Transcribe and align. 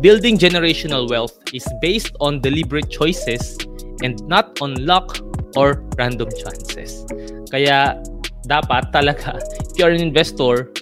building 0.00 0.38
generational 0.38 1.08
wealth 1.08 1.36
is 1.52 1.66
based 1.80 2.16
on 2.20 2.40
deliberate 2.40 2.88
choices 2.88 3.56
and 4.02 4.16
not 4.26 4.56
on 4.60 4.74
luck 4.84 5.20
or 5.56 5.84
random 6.00 6.28
chances. 6.32 7.04
Kaya 7.52 8.00
dapat 8.48 8.88
talaga, 8.96 9.36
if 9.60 9.76
you're 9.76 9.92
an 9.92 10.00
investor, 10.00 10.72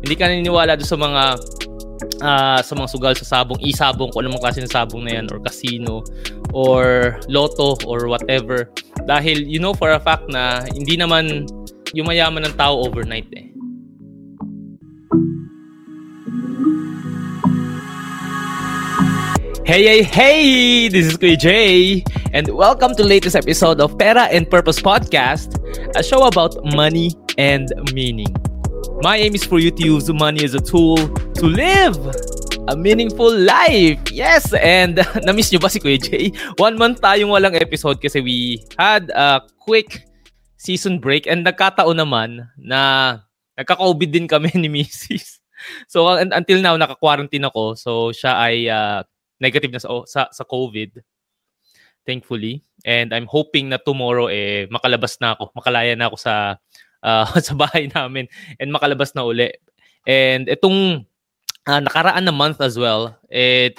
hindi 0.00 0.16
ka 0.16 0.26
naniniwala 0.26 0.80
doon 0.80 0.88
sa 0.88 0.98
mga 0.98 1.22
uh, 2.24 2.60
sa 2.64 2.72
mga 2.72 2.88
sugal 2.90 3.14
sa 3.14 3.26
sabong, 3.28 3.60
isabong, 3.60 4.10
kung 4.10 4.24
anong 4.24 4.40
klase 4.40 4.64
ng 4.64 4.72
sabong 4.72 5.04
na 5.04 5.20
yan, 5.20 5.26
or 5.30 5.38
casino, 5.38 6.02
or 6.56 7.16
lotto, 7.28 7.76
or 7.84 8.08
whatever. 8.08 8.72
Dahil 9.04 9.44
you 9.46 9.60
know 9.60 9.76
for 9.76 9.92
a 9.92 10.00
fact 10.00 10.26
na 10.32 10.64
hindi 10.72 10.96
naman 10.96 11.46
yumayaman 11.92 12.48
ng 12.48 12.54
tao 12.56 12.82
overnight 12.82 13.28
eh. 13.36 13.51
Hey, 19.62 19.86
hey, 19.86 20.02
hey! 20.02 20.88
This 20.90 21.06
is 21.06 21.14
Kuya 21.14 21.38
Jay, 21.38 22.02
and 22.34 22.50
welcome 22.50 22.98
to 22.98 23.06
latest 23.06 23.38
episode 23.38 23.78
of 23.78 23.94
Pera 23.94 24.26
and 24.26 24.42
Purpose 24.50 24.82
Podcast, 24.82 25.54
a 25.94 26.02
show 26.02 26.26
about 26.26 26.58
money 26.74 27.14
and 27.38 27.70
meaning. 27.94 28.26
My 29.06 29.22
aim 29.22 29.38
is 29.38 29.46
for 29.46 29.62
you 29.62 29.70
to 29.70 29.82
use 29.86 30.10
money 30.10 30.42
as 30.42 30.58
a 30.58 30.60
tool 30.60 30.98
to 31.38 31.46
live 31.46 31.94
a 32.66 32.74
meaningful 32.74 33.30
life. 33.30 34.02
Yes, 34.10 34.50
and 34.58 34.98
na-miss 35.22 35.54
nyo 35.54 35.62
ba 35.62 35.70
si 35.70 35.78
Kuya 35.78 36.02
Jay? 36.02 36.34
One 36.58 36.74
month 36.74 36.98
tayong 36.98 37.30
walang 37.30 37.54
episode 37.54 38.02
kasi 38.02 38.18
we 38.18 38.66
had 38.82 39.14
a 39.14 39.46
quick 39.62 40.02
season 40.58 40.98
break 40.98 41.30
and 41.30 41.46
nagkataon 41.46 42.02
naman 42.02 42.50
na 42.58 43.22
nagka-COVID 43.54 44.10
din 44.10 44.26
kami 44.26 44.50
ni 44.58 44.66
Mrs. 44.66 45.38
So 45.86 46.10
until 46.18 46.58
now 46.58 46.74
naka-quarantine 46.74 47.46
ako. 47.46 47.78
So 47.78 48.10
siya 48.10 48.34
ay 48.42 48.66
uh, 48.66 49.06
negative 49.42 49.74
na 49.74 49.82
sa, 49.82 49.90
sa, 50.06 50.20
sa 50.30 50.44
COVID. 50.46 51.02
Thankfully. 52.06 52.62
And 52.86 53.10
I'm 53.10 53.26
hoping 53.26 53.74
na 53.74 53.82
tomorrow 53.82 54.30
eh 54.30 54.70
makalabas 54.70 55.18
na 55.18 55.34
ako, 55.34 55.50
makalaya 55.58 55.98
na 55.98 56.06
ako 56.06 56.16
sa 56.18 56.58
uh, 57.02 57.26
sa 57.46 57.54
bahay 57.58 57.90
namin 57.90 58.30
and 58.62 58.70
makalabas 58.70 59.14
na 59.18 59.26
uli. 59.26 59.50
And 60.06 60.46
itong 60.46 61.06
uh, 61.66 61.80
nakaraan 61.82 62.26
na 62.26 62.34
month 62.34 62.62
as 62.62 62.78
well, 62.78 63.18
eh 63.30 63.74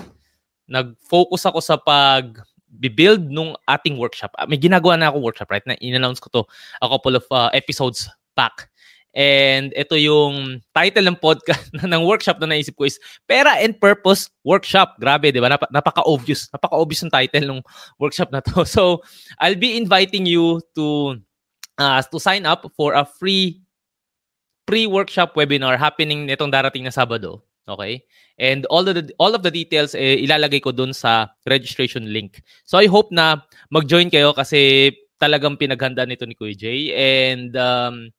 nag-focus 0.67 1.47
ako 1.47 1.59
sa 1.59 1.75
pag 1.79 2.39
build 2.79 3.29
nung 3.29 3.53
ating 3.69 4.01
workshop. 4.01 4.33
May 4.49 4.57
ginagawa 4.57 4.97
na 4.97 5.11
ako 5.11 5.21
workshop, 5.21 5.51
right? 5.53 5.65
Na 5.67 5.77
in-announce 5.77 6.19
ko 6.19 6.27
to 6.33 6.41
a 6.81 6.87
couple 6.89 7.15
of 7.15 7.25
uh, 7.29 7.53
episodes 7.53 8.09
back. 8.33 8.72
And 9.13 9.69
ito 9.77 9.93
yung 9.93 10.65
title 10.73 11.05
ng 11.05 11.21
podcast 11.21 11.69
ng 11.85 12.01
workshop 12.01 12.41
na 12.41 12.49
naisip 12.49 12.73
ko 12.73 12.89
is 12.89 12.97
Pera 13.29 13.61
and 13.61 13.77
Purpose 13.77 14.33
Workshop. 14.41 14.97
Grabe, 14.97 15.29
'di 15.29 15.37
ba? 15.37 15.53
Nap- 15.53 15.69
napaka-obvious. 15.69 16.49
Napaka-obvious 16.49 17.05
ng 17.05 17.13
title 17.13 17.45
ng 17.45 17.61
workshop 18.01 18.33
na 18.33 18.41
to. 18.41 18.65
So, 18.73 19.05
I'll 19.37 19.59
be 19.59 19.77
inviting 19.77 20.25
you 20.25 20.57
to 20.73 21.21
uh, 21.77 22.01
to 22.01 22.17
sign 22.17 22.49
up 22.49 22.65
for 22.73 22.97
a 22.97 23.05
free 23.05 23.61
pre-workshop 24.65 25.37
webinar 25.37 25.77
happening 25.77 26.25
nitong 26.25 26.49
darating 26.49 26.83
na 26.87 26.93
Sabado. 26.93 27.45
Okay? 27.69 28.03
And 28.41 28.65
all 28.67 28.83
of 28.89 28.97
the 28.97 29.13
all 29.21 29.37
of 29.37 29.45
the 29.45 29.53
details 29.53 29.93
eh, 29.93 30.25
ilalagay 30.25 30.59
ko 30.65 30.73
dun 30.73 30.91
sa 30.91 31.29
registration 31.45 32.09
link. 32.09 32.41
So 32.65 32.81
I 32.81 32.89
hope 32.89 33.13
na 33.13 33.45
mag-join 33.69 34.09
kayo 34.09 34.33
kasi 34.33 34.91
talagang 35.21 35.55
pinaghanda 35.55 36.03
nito 36.03 36.25
ni 36.25 36.35
Kuya 36.35 36.57
Jay 36.57 36.91
and 36.91 37.55
um, 37.55 38.11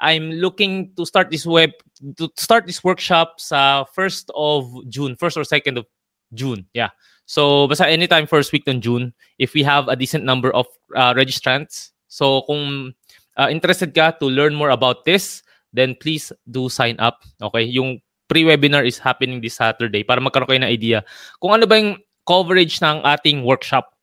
I'm 0.00 0.30
looking 0.38 0.92
to 0.96 1.06
start 1.06 1.30
this 1.30 1.46
web 1.46 1.70
to 2.16 2.28
start 2.36 2.66
this 2.66 2.84
workshop 2.84 3.40
sa 3.40 3.84
1st 3.96 4.30
of 4.36 4.68
June, 4.88 5.16
1st 5.16 5.36
or 5.40 5.44
2nd 5.44 5.76
of 5.80 5.86
June. 6.34 6.66
Yeah. 6.74 6.92
So 7.26 7.66
basta 7.66 7.88
anytime 7.88 8.26
first 8.26 8.52
week 8.52 8.68
ng 8.68 8.80
June 8.80 9.14
if 9.38 9.54
we 9.54 9.62
have 9.64 9.88
a 9.88 9.96
decent 9.96 10.24
number 10.24 10.52
of 10.54 10.66
uh, 10.94 11.14
registrants. 11.14 11.90
So 12.06 12.42
kung 12.46 12.94
uh, 13.36 13.48
interested 13.50 13.94
ka 13.94 14.14
to 14.22 14.26
learn 14.26 14.54
more 14.54 14.70
about 14.70 15.04
this, 15.04 15.42
then 15.72 15.96
please 15.98 16.30
do 16.50 16.68
sign 16.68 16.96
up. 17.02 17.24
Okay? 17.42 17.64
Yung 17.66 17.98
pre-webinar 18.28 18.86
is 18.86 18.98
happening 18.98 19.40
this 19.40 19.58
Saturday 19.58 20.02
para 20.02 20.20
magkaroon 20.20 20.50
kayo 20.50 20.62
ng 20.62 20.70
idea 20.70 20.98
kung 21.38 21.54
ano 21.54 21.66
ba 21.66 21.78
yung 21.78 21.98
coverage 22.26 22.82
ng 22.82 23.02
ating 23.06 23.46
workshop. 23.46 23.94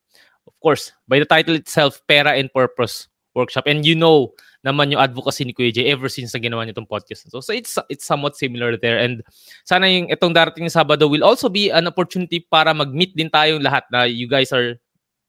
Of 0.47 0.55
course, 0.59 0.91
by 1.07 1.19
the 1.19 1.27
title 1.27 1.55
itself, 1.55 1.99
Pera 2.07 2.35
and 2.35 2.51
Purpose 2.51 3.11
Workshop. 3.35 3.65
And 3.65 3.85
you 3.85 3.97
know 3.97 4.33
naman 4.63 4.95
yung 4.95 5.03
advocacy 5.03 5.43
ni 5.43 5.51
Kuya 5.51 5.75
J 5.75 5.91
ever 5.91 6.07
since 6.07 6.31
na 6.31 6.39
ginawa 6.39 6.63
niya 6.63 6.77
itong 6.77 6.87
podcast. 6.87 7.27
So, 7.27 7.43
so 7.43 7.51
it's, 7.51 7.75
it's 7.91 8.07
somewhat 8.07 8.39
similar 8.39 8.77
there. 8.77 8.97
And 8.97 9.21
sana 9.67 9.91
yung 9.91 10.07
itong 10.07 10.31
darating 10.33 10.63
na 10.63 10.71
Sabado 10.71 11.09
will 11.11 11.25
also 11.25 11.49
be 11.49 11.67
an 11.69 11.85
opportunity 11.87 12.39
para 12.39 12.71
mag-meet 12.71 13.11
din 13.17 13.29
tayong 13.29 13.59
lahat 13.59 13.83
na 13.91 14.07
you 14.07 14.29
guys 14.29 14.55
are 14.55 14.79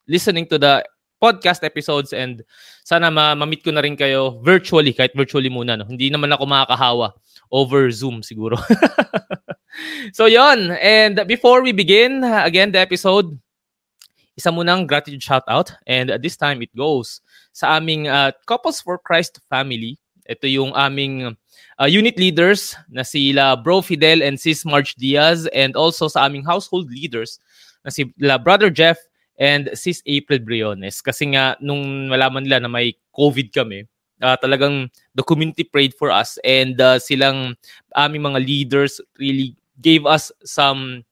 listening 0.06 0.46
to 0.46 0.58
the 0.60 0.86
podcast 1.18 1.64
episodes 1.64 2.12
and 2.12 2.44
sana 2.84 3.10
ma- 3.10 3.34
ma-meet 3.34 3.64
ko 3.64 3.72
na 3.72 3.80
rin 3.80 3.96
kayo 3.96 4.38
virtually, 4.44 4.92
kahit 4.92 5.16
virtually 5.16 5.48
muna. 5.48 5.80
No? 5.80 5.88
Hindi 5.88 6.12
naman 6.12 6.30
ako 6.30 6.44
makakahawa 6.46 7.16
over 7.50 7.90
Zoom 7.90 8.20
siguro. 8.20 8.60
so 10.16 10.28
yon 10.28 10.76
And 10.78 11.24
before 11.26 11.64
we 11.64 11.72
begin, 11.72 12.22
again, 12.22 12.70
the 12.70 12.78
episode, 12.78 13.34
isa 14.34 14.50
munang 14.50 14.86
gratitude 14.86 15.22
shout 15.22 15.46
out 15.46 15.70
and 15.86 16.10
this 16.18 16.34
time 16.34 16.58
it 16.58 16.70
goes 16.74 17.22
sa 17.54 17.78
aming 17.78 18.10
uh, 18.10 18.34
Couples 18.50 18.82
for 18.82 18.98
Christ 18.98 19.38
family. 19.46 19.96
Ito 20.26 20.50
yung 20.50 20.74
aming 20.74 21.38
uh, 21.78 21.88
unit 21.88 22.18
leaders 22.18 22.74
na 22.90 23.06
sila 23.06 23.54
Bro 23.54 23.86
Fidel 23.86 24.20
and 24.20 24.34
Sis 24.34 24.66
Marge 24.66 24.98
Diaz 24.98 25.46
and 25.54 25.78
also 25.78 26.10
sa 26.10 26.26
aming 26.26 26.42
household 26.42 26.90
leaders 26.90 27.38
na 27.86 27.94
sila 27.94 28.42
Brother 28.42 28.68
Jeff 28.68 28.98
and 29.38 29.70
Sis 29.78 30.02
April 30.10 30.42
Briones. 30.42 30.98
Kasi 30.98 31.30
nga 31.30 31.54
nung 31.62 32.10
malaman 32.10 32.42
nila 32.42 32.58
na 32.58 32.70
may 32.72 32.98
COVID 33.14 33.54
kami, 33.54 33.86
uh, 34.18 34.36
talagang 34.40 34.90
the 35.14 35.22
community 35.22 35.62
prayed 35.62 35.94
for 35.94 36.10
us 36.10 36.40
and 36.42 36.80
uh, 36.82 36.98
silang 36.98 37.54
aming 37.94 38.26
mga 38.26 38.40
leaders 38.42 38.98
really 39.20 39.54
gave 39.82 40.06
us 40.06 40.32
some 40.42 41.06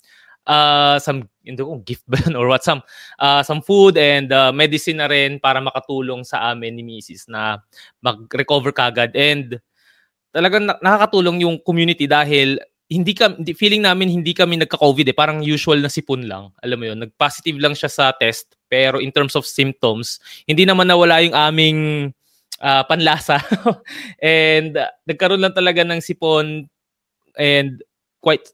uh, 0.47 0.97
some 0.99 1.29
hindi 1.43 1.63
ko 1.63 1.83
gift 1.83 2.07
ba 2.07 2.19
or 2.39 2.47
what? 2.47 2.63
Some 2.63 2.83
uh, 3.19 3.43
some 3.43 3.63
food 3.63 3.99
and 3.99 4.31
uh, 4.31 4.55
medicine 4.55 5.03
na 5.03 5.11
rin 5.11 5.43
para 5.43 5.59
makatulong 5.59 6.23
sa 6.23 6.55
amin 6.55 6.79
ni 6.79 6.83
Mrs. 6.87 7.27
na 7.31 7.59
mag-recover 8.03 8.71
kagad. 8.71 9.15
And 9.19 9.59
talagang 10.33 10.71
nakakatulong 10.81 11.43
yung 11.43 11.61
community 11.61 12.07
dahil 12.07 12.63
hindi 12.93 13.17
ka 13.17 13.41
feeling 13.57 13.81
namin 13.81 14.13
hindi 14.13 14.37
kami 14.37 14.61
nagka-COVID 14.61 15.09
eh. 15.09 15.17
Parang 15.17 15.41
usual 15.41 15.81
na 15.81 15.89
sipon 15.89 16.29
lang. 16.29 16.53
Alam 16.61 16.77
mo 16.77 16.85
yon 16.93 16.99
nag-positive 17.01 17.57
lang 17.57 17.73
siya 17.73 17.89
sa 17.89 18.13
test. 18.13 18.53
Pero 18.69 19.01
in 19.01 19.13
terms 19.13 19.33
of 19.33 19.49
symptoms 19.49 20.21
hindi 20.45 20.69
naman 20.69 20.89
nawala 20.89 21.25
yung 21.25 21.37
aming 21.37 21.79
uh, 22.61 22.85
panlasa. 22.85 23.41
And 24.21 24.77
uh, 24.77 24.93
nagkaroon 25.09 25.41
lang 25.41 25.57
talaga 25.57 25.83
ng 25.83 26.05
sipon 26.05 26.69
and 27.41 27.81
quite 28.21 28.45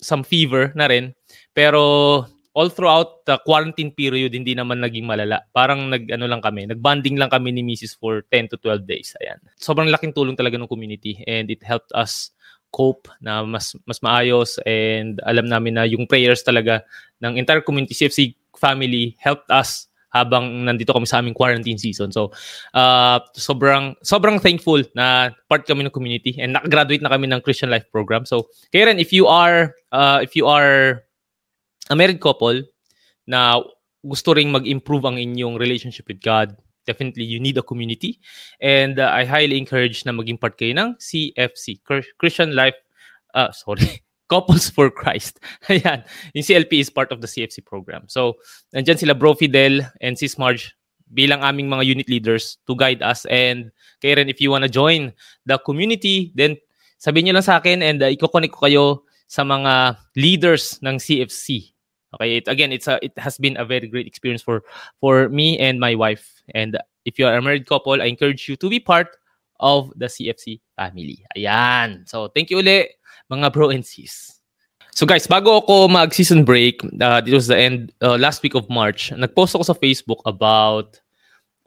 some 0.00 0.22
fever 0.24 0.72
na 0.76 0.86
rin. 0.88 1.14
Pero 1.52 2.24
all 2.56 2.72
throughout 2.72 3.20
the 3.28 3.36
quarantine 3.44 3.92
period, 3.92 4.32
hindi 4.32 4.56
naman 4.56 4.80
naging 4.80 5.04
malala. 5.04 5.44
Parang 5.52 5.92
nag, 5.92 6.08
ano 6.08 6.24
lang 6.24 6.40
kami, 6.40 6.64
nagbanding 6.64 7.20
lang 7.20 7.28
kami 7.28 7.52
ni 7.52 7.60
Mrs. 7.60 8.00
for 8.00 8.24
10 8.32 8.48
to 8.52 8.56
12 8.64 8.88
days. 8.88 9.12
Ayan. 9.20 9.36
Sobrang 9.60 9.92
laking 9.92 10.16
tulong 10.16 10.36
talaga 10.40 10.56
ng 10.56 10.70
community 10.70 11.20
and 11.28 11.52
it 11.52 11.60
helped 11.60 11.92
us 11.92 12.32
cope 12.72 13.08
na 13.22 13.46
mas 13.46 13.72
mas 13.88 14.02
maayos 14.02 14.58
and 14.66 15.22
alam 15.24 15.46
namin 15.48 15.78
na 15.78 15.84
yung 15.86 16.04
prayers 16.04 16.42
talaga 16.42 16.82
ng 17.22 17.38
entire 17.40 17.62
community 17.62 17.94
CFC 17.94 18.36
family 18.52 19.16
helped 19.16 19.48
us 19.48 19.88
habang 20.10 20.64
nandito 20.64 20.94
kami 20.94 21.06
sa 21.06 21.18
aming 21.18 21.34
quarantine 21.34 21.78
season. 21.78 22.12
So, 22.12 22.32
uh, 22.74 23.20
sobrang 23.34 23.98
sobrang 24.02 24.40
thankful 24.40 24.82
na 24.94 25.34
part 25.50 25.66
kami 25.66 25.84
ng 25.86 25.94
community 25.94 26.38
and 26.38 26.54
nakagraduate 26.54 27.02
na 27.02 27.10
kami 27.10 27.26
ng 27.26 27.40
Christian 27.42 27.70
Life 27.70 27.86
program. 27.90 28.24
So, 28.24 28.48
Karen, 28.72 28.98
if 28.98 29.12
you 29.12 29.26
are 29.26 29.74
uh, 29.92 30.20
if 30.22 30.34
you 30.34 30.46
are 30.46 31.02
a 31.90 31.96
married 31.96 32.20
couple 32.20 32.62
na 33.26 33.62
gusto 34.06 34.34
ring 34.34 34.54
mag-improve 34.54 35.04
ang 35.06 35.18
inyong 35.18 35.58
relationship 35.58 36.06
with 36.06 36.22
God, 36.22 36.54
definitely 36.86 37.26
you 37.26 37.42
need 37.42 37.58
a 37.58 37.66
community. 37.66 38.22
And 38.62 39.02
uh, 39.02 39.10
I 39.10 39.26
highly 39.26 39.58
encourage 39.58 40.06
na 40.06 40.14
maging 40.14 40.38
part 40.38 40.54
kayo 40.54 40.78
ng 40.78 40.94
CFC, 41.02 41.82
Christian 42.18 42.54
Life 42.54 42.78
uh, 43.36 43.52
sorry, 43.52 44.02
Couples 44.28 44.70
for 44.70 44.90
Christ. 44.90 45.38
Ayan. 45.70 46.02
Yung 46.34 46.44
CLP 46.44 46.80
is 46.80 46.90
part 46.90 47.12
of 47.12 47.20
the 47.20 47.26
CFC 47.26 47.64
program. 47.64 48.04
So, 48.10 48.38
nandyan 48.74 48.98
sila 48.98 49.14
Bro 49.14 49.38
Fidel 49.38 49.86
and 50.00 50.18
Sis 50.18 50.38
Marge 50.38 50.74
bilang 51.14 51.42
aming 51.42 51.70
mga 51.70 51.86
unit 51.86 52.08
leaders 52.10 52.58
to 52.66 52.74
guide 52.74 53.02
us. 53.02 53.24
And 53.30 53.70
Karen, 54.02 54.28
if 54.28 54.40
you 54.40 54.50
wanna 54.50 54.68
join 54.68 55.14
the 55.46 55.58
community, 55.58 56.32
then 56.34 56.58
sabihin 56.98 57.30
nyo 57.30 57.38
lang 57.38 57.46
sa 57.46 57.62
akin 57.62 57.82
and 57.82 58.02
uh, 58.02 58.10
iko-connect 58.10 58.54
ko 58.54 58.66
kayo 58.66 58.84
sa 59.26 59.42
mga 59.46 59.98
leaders 60.18 60.78
ng 60.82 60.98
CFC. 60.98 61.70
Okay, 62.14 62.38
it, 62.38 62.48
again, 62.48 62.72
it's 62.72 62.88
a, 62.88 62.98
it 63.02 63.12
has 63.18 63.36
been 63.38 63.58
a 63.58 63.64
very 63.66 63.86
great 63.86 64.06
experience 64.06 64.40
for 64.40 64.62
for 65.02 65.28
me 65.28 65.58
and 65.58 65.78
my 65.78 65.94
wife. 65.94 66.42
And 66.54 66.78
if 67.04 67.18
you 67.18 67.26
are 67.26 67.36
a 67.36 67.42
married 67.42 67.66
couple, 67.66 68.00
I 68.00 68.06
encourage 68.06 68.48
you 68.48 68.56
to 68.56 68.70
be 68.70 68.80
part 68.80 69.10
of 69.60 69.92
the 69.96 70.06
CFC 70.06 70.62
family. 70.78 71.26
Ayan. 71.36 72.08
So, 72.08 72.28
thank 72.32 72.48
you 72.50 72.62
ulit 72.62 72.96
mga 73.30 73.52
bro 73.52 73.70
and 73.70 73.84
sis. 73.84 74.36
So 74.96 75.04
guys, 75.04 75.28
bago 75.28 75.60
ako 75.60 75.92
mag-season 75.92 76.44
break, 76.44 76.80
uh, 77.04 77.20
this 77.20 77.34
was 77.34 77.46
the 77.52 77.58
end, 77.58 77.92
uh, 78.00 78.16
last 78.16 78.40
week 78.42 78.56
of 78.56 78.64
March, 78.72 79.12
nag-post 79.12 79.52
ako 79.52 79.64
sa 79.68 79.76
Facebook 79.76 80.24
about 80.24 80.96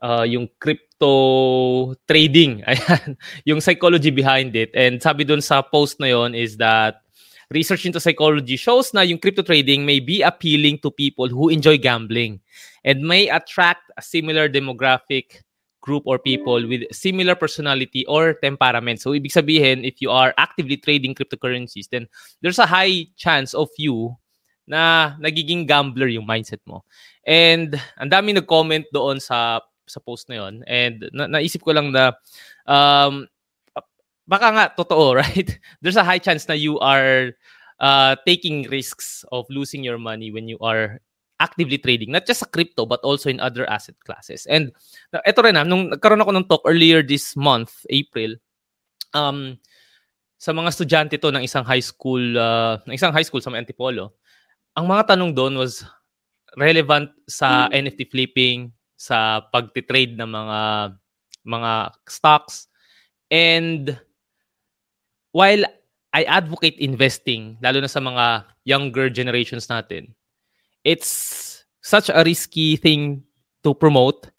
uh, 0.01 0.25
yung 0.25 0.49
crypto 0.57 1.93
trading. 2.09 2.63
Ayan, 2.67 3.13
yung 3.45 3.61
psychology 3.61 4.09
behind 4.09 4.55
it. 4.55 4.73
And 4.73 4.97
sabi 4.97 5.29
dun 5.29 5.45
sa 5.45 5.61
post 5.61 5.99
na 6.01 6.09
yon 6.09 6.33
is 6.33 6.57
that 6.57 7.05
research 7.53 7.85
into 7.85 7.99
psychology 8.01 8.57
shows 8.57 8.93
na 8.93 9.01
yung 9.01 9.17
crypto 9.21 9.41
trading 9.41 9.85
may 9.85 9.99
be 9.99 10.21
appealing 10.21 10.77
to 10.81 10.89
people 10.89 11.29
who 11.29 11.49
enjoy 11.49 11.77
gambling 11.77 12.39
and 12.85 13.05
may 13.05 13.29
attract 13.29 13.89
a 13.97 14.01
similar 14.01 14.47
demographic 14.49 15.41
group 15.81 16.03
or 16.05 16.19
people 16.19 16.59
with 16.67 16.83
similar 16.91 17.35
personality 17.35 18.05
or 18.05 18.35
temperament. 18.39 18.99
So 19.01 19.11
ibig 19.11 19.31
sabihin, 19.31 19.87
if 19.87 20.01
you 20.01 20.11
are 20.11 20.33
actively 20.37 20.77
trading 20.77 21.15
cryptocurrencies, 21.15 21.89
then 21.89 22.07
there's 22.41 22.59
a 22.59 22.67
high 22.67 23.07
chance 23.15 23.53
of 23.53 23.69
you 23.77 24.15
na 24.67 25.15
nagiging 25.17 25.65
gambler 25.65 26.07
yung 26.07 26.27
mindset 26.27 26.61
mo. 26.67 26.85
And 27.25 27.73
ang 27.97 28.11
dami 28.11 28.35
nag-comment 28.35 28.85
doon 28.93 29.17
sa 29.17 29.63
sa 29.89 29.97
post 29.97 30.29
na 30.29 30.37
yon 30.37 30.61
and 30.69 31.09
na, 31.09 31.25
naisip 31.25 31.65
ko 31.65 31.73
lang 31.73 31.89
na 31.89 32.13
um 32.69 33.25
baka 34.29 34.47
nga 34.53 34.65
totoo, 34.77 35.15
right? 35.21 35.57
There's 35.81 35.97
a 35.97 36.05
high 36.05 36.21
chance 36.21 36.45
na 36.45 36.53
you 36.53 36.77
are 36.77 37.33
uh, 37.81 38.13
taking 38.29 38.69
risks 38.69 39.25
of 39.33 39.49
losing 39.49 39.81
your 39.81 39.97
money 39.97 40.29
when 40.29 40.45
you 40.45 40.61
are 40.61 41.01
actively 41.39 41.79
trading, 41.79 42.11
not 42.11 42.27
just 42.27 42.43
sa 42.43 42.49
crypto, 42.51 42.85
but 42.85 42.99
also 43.01 43.31
in 43.31 43.39
other 43.39 43.63
asset 43.71 43.95
classes. 44.03 44.43
And 44.51 44.75
ito 45.23 45.39
rin 45.39 45.55
na, 45.55 45.63
nung 45.63 45.89
nagkaroon 45.89 46.19
ako 46.19 46.31
ng 46.35 46.47
talk 46.51 46.63
earlier 46.67 46.99
this 47.01 47.33
month, 47.39 47.87
April, 47.87 48.35
um, 49.15 49.55
sa 50.39 50.51
mga 50.51 50.71
estudyante 50.71 51.15
to 51.19 51.31
ng 51.31 51.43
isang 51.43 51.63
high 51.63 51.83
school, 51.83 52.21
uh, 52.35 52.79
ng 52.87 52.95
isang 52.95 53.11
high 53.11 53.23
school 53.23 53.43
sa 53.43 53.51
Antipolo, 53.51 54.15
ang 54.75 54.87
mga 54.87 55.15
tanong 55.15 55.35
doon 55.35 55.59
was 55.59 55.83
relevant 56.55 57.11
sa 57.27 57.67
mm. 57.67 57.87
NFT 57.87 57.99
flipping, 58.11 58.71
sa 58.99 59.43
pagtitrade 59.51 60.19
ng 60.19 60.27
mga 60.27 60.59
mga 61.47 61.71
stocks. 62.07 62.67
And 63.31 63.95
while 65.31 65.63
I 66.11 66.25
advocate 66.25 66.75
investing, 66.81 67.55
lalo 67.63 67.79
na 67.79 67.91
sa 67.91 68.03
mga 68.03 68.49
younger 68.65 69.07
generations 69.07 69.69
natin, 69.71 70.11
it's 70.83 71.65
such 71.81 72.09
a 72.09 72.23
risky 72.23 72.75
thing 72.75 73.23
to 73.63 73.73
promote 73.73 74.29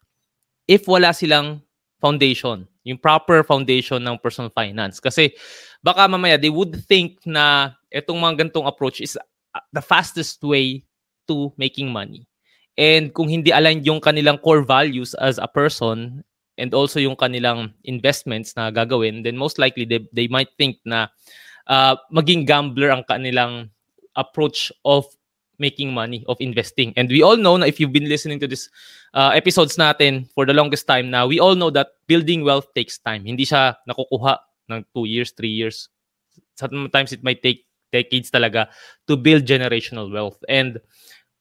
if 0.67 0.87
wala 0.87 1.13
silang 1.13 1.61
foundation, 2.01 2.65
yung 2.83 2.97
proper 2.97 3.43
foundation 3.43 4.01
ng 4.01 4.17
personal 4.17 4.49
finance. 4.49 4.97
Kasi 4.97 5.35
baka 5.83 6.07
mamaya 6.09 6.39
they 6.39 6.49
would 6.49 6.73
think 6.89 7.21
na 7.27 7.77
itong 7.93 8.17
mga 8.17 8.47
gantong 8.47 8.65
approach 8.65 9.01
is 9.01 9.17
uh, 9.17 9.61
the 9.75 9.83
fastest 9.83 10.41
way 10.41 10.81
to 11.27 11.53
making 11.57 11.91
money. 11.93 12.25
And 12.79 13.13
kung 13.13 13.29
hindi 13.29 13.51
aligned 13.51 13.85
yung 13.85 14.01
kanilang 14.01 14.41
core 14.41 14.63
values 14.63 15.13
as 15.19 15.37
a 15.37 15.45
person 15.45 16.23
and 16.57 16.73
also 16.73 16.97
yung 16.97 17.19
kanilang 17.19 17.75
investments 17.83 18.55
na 18.55 18.71
gagawin, 18.71 19.21
then 19.21 19.37
most 19.37 19.59
likely 19.59 19.85
they, 19.85 20.01
they 20.15 20.25
might 20.31 20.49
think 20.57 20.79
na 20.87 21.11
uh, 21.67 21.99
maging 22.09 22.47
gambler 22.47 22.89
ang 22.89 23.03
kanilang 23.05 23.69
approach 24.15 24.71
of 24.87 25.05
making 25.61 25.93
money, 25.93 26.25
of 26.25 26.41
investing. 26.41 26.89
And 26.97 27.05
we 27.05 27.21
all 27.21 27.37
know 27.37 27.55
na 27.61 27.69
if 27.69 27.77
you've 27.77 27.93
been 27.93 28.09
listening 28.09 28.41
to 28.41 28.49
this 28.49 28.67
uh, 29.13 29.29
episodes 29.37 29.77
natin 29.77 30.25
for 30.33 30.49
the 30.49 30.57
longest 30.57 30.89
time 30.89 31.13
now, 31.13 31.29
we 31.29 31.37
all 31.37 31.53
know 31.53 31.69
that 31.69 32.01
building 32.09 32.41
wealth 32.41 32.65
takes 32.73 32.97
time. 32.97 33.29
Hindi 33.29 33.45
siya 33.45 33.77
nakukuha 33.85 34.41
ng 34.73 34.81
2 34.97 35.05
years, 35.05 35.29
3 35.37 35.45
years. 35.45 35.93
Sometimes 36.57 37.13
it 37.13 37.21
might 37.21 37.45
take 37.45 37.69
decades 37.93 38.33
talaga 38.33 38.73
to 39.05 39.13
build 39.13 39.45
generational 39.45 40.09
wealth. 40.09 40.41
And 40.49 40.81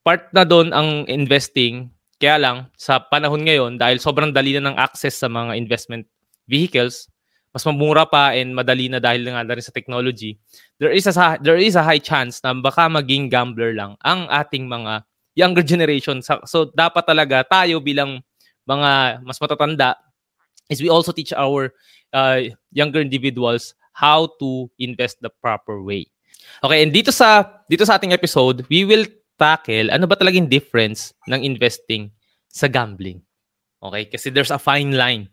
part 0.05 0.29
na 0.37 0.45
doon 0.45 0.77
ang 0.77 1.09
investing. 1.09 1.89
Kaya 2.21 2.37
lang, 2.37 2.57
sa 2.77 3.01
panahon 3.01 3.49
ngayon, 3.49 3.81
dahil 3.81 3.97
sobrang 3.97 4.29
dali 4.37 4.53
na 4.53 4.69
ng 4.69 4.77
access 4.77 5.17
sa 5.17 5.33
mga 5.33 5.57
investment 5.57 6.05
vehicles, 6.45 7.09
mas 7.51 7.67
mamura 7.67 8.07
pa 8.07 8.33
and 8.35 8.55
madali 8.55 8.87
na 8.87 9.03
dahil 9.03 9.27
nga 9.27 9.43
na 9.43 9.55
rin 9.59 9.65
sa 9.65 9.75
technology, 9.75 10.39
there 10.79 10.95
is 10.95 11.07
a 11.11 11.15
there 11.43 11.59
is 11.59 11.75
a 11.75 11.83
high 11.83 12.01
chance 12.01 12.39
na 12.47 12.55
baka 12.55 12.87
maging 12.87 13.27
gambler 13.27 13.75
lang 13.75 13.99
ang 14.07 14.31
ating 14.31 14.71
mga 14.71 15.03
younger 15.35 15.63
generation. 15.67 16.23
So 16.23 16.71
dapat 16.71 17.07
talaga 17.07 17.43
tayo 17.47 17.83
bilang 17.83 18.23
mga 18.67 19.23
mas 19.27 19.39
matatanda 19.43 19.99
is 20.71 20.79
we 20.79 20.87
also 20.87 21.11
teach 21.11 21.35
our 21.35 21.75
uh, 22.15 22.47
younger 22.71 23.03
individuals 23.03 23.75
how 23.91 24.31
to 24.39 24.71
invest 24.79 25.19
the 25.19 25.31
proper 25.43 25.83
way. 25.83 26.07
Okay, 26.63 26.87
and 26.87 26.95
dito 26.95 27.11
sa 27.11 27.47
dito 27.67 27.83
sa 27.83 27.99
ating 27.99 28.15
episode, 28.15 28.63
we 28.71 28.87
will 28.87 29.05
tackle 29.41 29.91
ano 29.91 30.07
ba 30.07 30.15
talagang 30.15 30.47
difference 30.47 31.11
ng 31.27 31.43
investing 31.43 32.15
sa 32.47 32.71
gambling. 32.71 33.23
Okay? 33.81 34.05
Kasi 34.13 34.29
there's 34.29 34.53
a 34.53 34.61
fine 34.61 34.93
line 34.93 35.31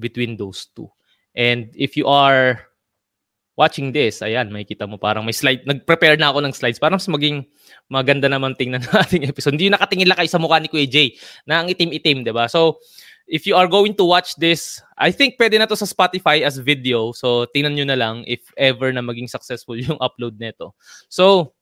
between 0.00 0.40
those 0.40 0.70
two. 0.72 0.88
And 1.32 1.72
if 1.72 1.96
you 1.96 2.06
are 2.08 2.60
watching 3.56 3.92
this, 3.92 4.24
ayan, 4.24 4.48
makikita 4.48 4.88
mo 4.88 4.96
parang 4.96 5.24
may 5.24 5.36
slide. 5.36 5.64
Nag-prepare 5.68 6.16
na 6.16 6.32
ako 6.32 6.44
ng 6.44 6.54
slides 6.56 6.80
para 6.80 6.96
mas 6.96 7.08
maging 7.08 7.44
maganda 7.88 8.28
naman 8.28 8.56
tingnan 8.56 8.80
ng 8.86 8.96
ating 8.96 9.24
episode. 9.28 9.56
Hindi 9.56 9.72
nakatingin 9.72 10.08
lang 10.08 10.18
kayo 10.20 10.30
sa 10.30 10.40
mukha 10.40 10.60
ni 10.60 10.72
Kuya 10.72 10.88
Jay 10.88 11.08
na 11.44 11.60
ang 11.60 11.68
itim-itim, 11.68 12.24
di 12.24 12.32
ba? 12.32 12.48
So, 12.48 12.80
if 13.28 13.46
you 13.46 13.54
are 13.54 13.68
going 13.68 13.94
to 13.96 14.04
watch 14.04 14.34
this, 14.36 14.80
I 14.96 15.12
think 15.12 15.36
pwede 15.36 15.60
na 15.60 15.68
to 15.68 15.76
sa 15.76 15.88
Spotify 15.88 16.42
as 16.44 16.58
video. 16.58 17.12
So, 17.12 17.44
tingnan 17.52 17.76
nyo 17.76 17.86
na 17.88 17.98
lang 17.98 18.24
if 18.26 18.40
ever 18.56 18.92
na 18.92 19.04
maging 19.04 19.28
successful 19.28 19.76
yung 19.80 20.00
upload 20.00 20.40
nito. 20.40 20.74
So, 21.12 21.54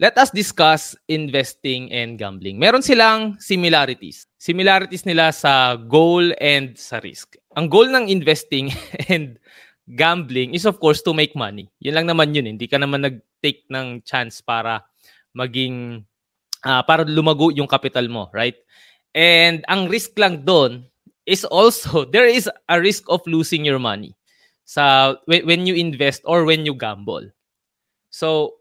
let 0.00 0.16
us 0.16 0.32
discuss 0.32 0.96
investing 1.12 1.92
and 1.92 2.16
gambling. 2.16 2.56
Meron 2.56 2.80
silang 2.80 3.36
similarities. 3.36 4.24
Similarities 4.40 5.04
nila 5.04 5.28
sa 5.28 5.76
goal 5.76 6.32
and 6.40 6.72
sa 6.72 7.04
risk. 7.04 7.36
Ang 7.52 7.68
goal 7.68 7.92
ng 7.92 8.08
investing 8.08 8.72
and 9.12 9.36
gambling 9.92 10.56
is 10.56 10.64
of 10.64 10.80
course 10.80 11.04
to 11.04 11.12
make 11.12 11.36
money. 11.36 11.68
Yun 11.84 12.00
lang 12.00 12.08
naman 12.08 12.32
yun. 12.32 12.48
Hindi 12.48 12.64
ka 12.64 12.80
naman 12.80 13.04
nag-take 13.04 13.68
ng 13.68 14.00
chance 14.00 14.40
para 14.40 14.80
maging 15.36 16.00
uh, 16.64 16.82
para 16.88 17.04
lumago 17.04 17.52
yung 17.52 17.68
capital 17.68 18.08
mo, 18.08 18.32
right? 18.32 18.56
And 19.12 19.60
ang 19.68 19.92
risk 19.92 20.16
lang 20.16 20.48
doon 20.48 20.88
is 21.28 21.44
also 21.44 22.04
there 22.14 22.26
is 22.26 22.48
a 22.72 22.80
risk 22.80 23.04
of 23.12 23.20
losing 23.28 23.68
your 23.68 23.78
money 23.78 24.16
sa 24.64 25.12
when 25.28 25.68
you 25.68 25.76
invest 25.76 26.24
or 26.24 26.48
when 26.48 26.64
you 26.64 26.72
gamble. 26.72 27.28
So 28.08 28.59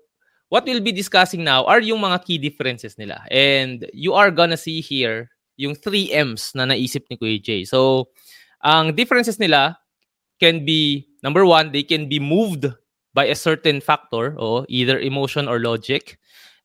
what 0.50 0.66
we'll 0.66 0.84
be 0.84 0.92
discussing 0.92 1.44
now 1.44 1.64
are 1.66 1.80
yung 1.80 2.02
mga 2.02 2.26
key 2.26 2.38
differences 2.38 2.98
nila. 2.98 3.22
And 3.32 3.88
you 3.94 4.14
are 4.14 4.30
gonna 4.30 4.58
see 4.58 4.82
here 4.82 5.30
yung 5.58 5.76
3 5.76 6.14
M's 6.14 6.54
na 6.56 6.66
naisip 6.66 7.06
ni 7.10 7.18
Kuya 7.18 7.42
Jay. 7.42 7.64
So, 7.66 8.10
ang 8.64 8.94
differences 8.94 9.40
nila 9.40 9.78
can 10.40 10.66
be, 10.66 11.08
number 11.24 11.46
one, 11.46 11.72
they 11.72 11.84
can 11.84 12.10
be 12.10 12.20
moved 12.20 12.66
by 13.14 13.26
a 13.26 13.36
certain 13.36 13.82
factor, 13.82 14.36
o 14.40 14.66
either 14.70 15.00
emotion 15.00 15.48
or 15.48 15.60
logic. 15.60 16.18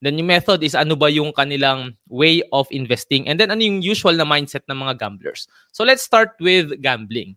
Then 0.02 0.18
yung 0.20 0.28
method 0.28 0.62
is 0.62 0.76
ano 0.76 0.94
ba 0.94 1.08
yung 1.08 1.32
kanilang 1.32 1.96
way 2.08 2.42
of 2.52 2.68
investing. 2.70 3.26
And 3.26 3.40
then 3.40 3.50
ano 3.50 3.64
yung 3.64 3.80
usual 3.80 4.12
na 4.14 4.28
mindset 4.28 4.62
ng 4.68 4.76
mga 4.76 5.00
gamblers. 5.00 5.48
So 5.72 5.82
let's 5.82 6.04
start 6.04 6.36
with 6.38 6.76
gambling. 6.84 7.36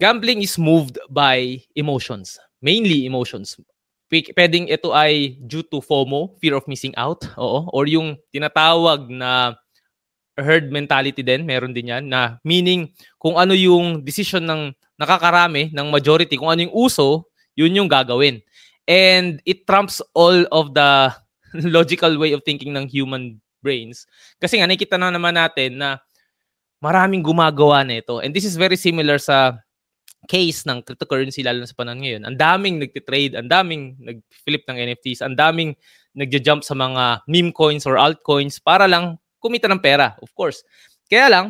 Gambling 0.00 0.42
is 0.42 0.56
moved 0.56 0.98
by 1.10 1.60
emotions. 1.76 2.40
Mainly 2.62 3.04
emotions 3.04 3.60
pwedeng 4.10 4.70
ito 4.70 4.94
ay 4.94 5.38
due 5.42 5.66
to 5.66 5.82
FOMO, 5.82 6.38
fear 6.38 6.54
of 6.54 6.66
missing 6.70 6.94
out, 6.94 7.26
oo, 7.34 7.66
or 7.74 7.90
yung 7.90 8.14
tinatawag 8.30 9.10
na 9.10 9.58
herd 10.36 10.68
mentality 10.68 11.24
din, 11.24 11.48
meron 11.48 11.72
din 11.72 11.90
yan, 11.90 12.04
na 12.12 12.36
meaning 12.44 12.92
kung 13.16 13.40
ano 13.40 13.56
yung 13.56 14.04
decision 14.04 14.44
ng 14.44 14.62
nakakarami, 15.00 15.72
ng 15.72 15.88
majority, 15.88 16.36
kung 16.36 16.52
ano 16.52 16.68
yung 16.68 16.76
uso, 16.76 17.26
yun 17.56 17.72
yung 17.72 17.88
gagawin. 17.88 18.44
And 18.86 19.42
it 19.48 19.66
trumps 19.66 20.04
all 20.12 20.44
of 20.52 20.76
the 20.76 21.10
logical 21.74 22.20
way 22.20 22.36
of 22.36 22.44
thinking 22.44 22.76
ng 22.76 22.86
human 22.86 23.40
brains. 23.64 24.04
Kasi 24.38 24.60
nga, 24.60 24.68
nakikita 24.68 25.00
na 25.00 25.10
naman 25.10 25.34
natin 25.34 25.80
na 25.80 25.98
maraming 26.78 27.24
gumagawa 27.24 27.82
nito. 27.82 28.20
And 28.20 28.30
this 28.30 28.44
is 28.44 28.60
very 28.60 28.76
similar 28.76 29.16
sa 29.16 29.58
case 30.26 30.66
ng 30.66 30.82
cryptocurrency 30.82 31.40
lalo 31.46 31.62
na 31.62 31.70
sa 31.70 31.78
panahon 31.78 32.02
ngayon. 32.02 32.22
Ang 32.26 32.36
daming 32.36 32.76
nagtitrade, 32.82 33.38
ang 33.38 33.48
daming 33.48 33.96
nag-flip 34.02 34.62
ng 34.66 34.76
NFTs, 34.76 35.22
ang 35.22 35.38
daming 35.38 35.72
nagja-jump 36.12 36.66
sa 36.66 36.74
mga 36.74 37.22
meme 37.30 37.54
coins 37.54 37.86
or 37.86 37.96
altcoins 37.96 38.58
para 38.58 38.90
lang 38.90 39.16
kumita 39.38 39.70
ng 39.70 39.78
pera, 39.78 40.18
of 40.18 40.32
course. 40.34 40.66
Kaya 41.06 41.30
lang, 41.30 41.46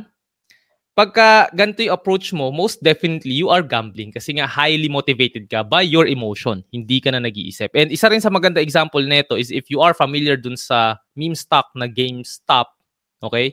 pagka 0.97 1.53
ganito 1.53 1.85
yung 1.85 1.93
approach 1.93 2.33
mo, 2.33 2.49
most 2.49 2.81
definitely 2.81 3.37
you 3.37 3.53
are 3.53 3.61
gambling 3.61 4.09
kasi 4.09 4.33
nga 4.37 4.49
highly 4.49 4.89
motivated 4.89 5.45
ka 5.45 5.61
by 5.61 5.85
your 5.85 6.09
emotion. 6.09 6.65
Hindi 6.73 7.05
ka 7.05 7.13
na 7.13 7.21
nag-iisip. 7.21 7.73
And 7.77 7.93
isa 7.93 8.09
rin 8.09 8.25
sa 8.25 8.33
maganda 8.33 8.65
example 8.65 9.05
nito 9.05 9.37
is 9.37 9.53
if 9.53 9.69
you 9.69 9.85
are 9.85 9.93
familiar 9.93 10.41
dun 10.41 10.57
sa 10.57 10.97
meme 11.13 11.37
stock 11.37 11.69
na 11.77 11.85
GameStop, 11.85 12.73
okay? 13.21 13.53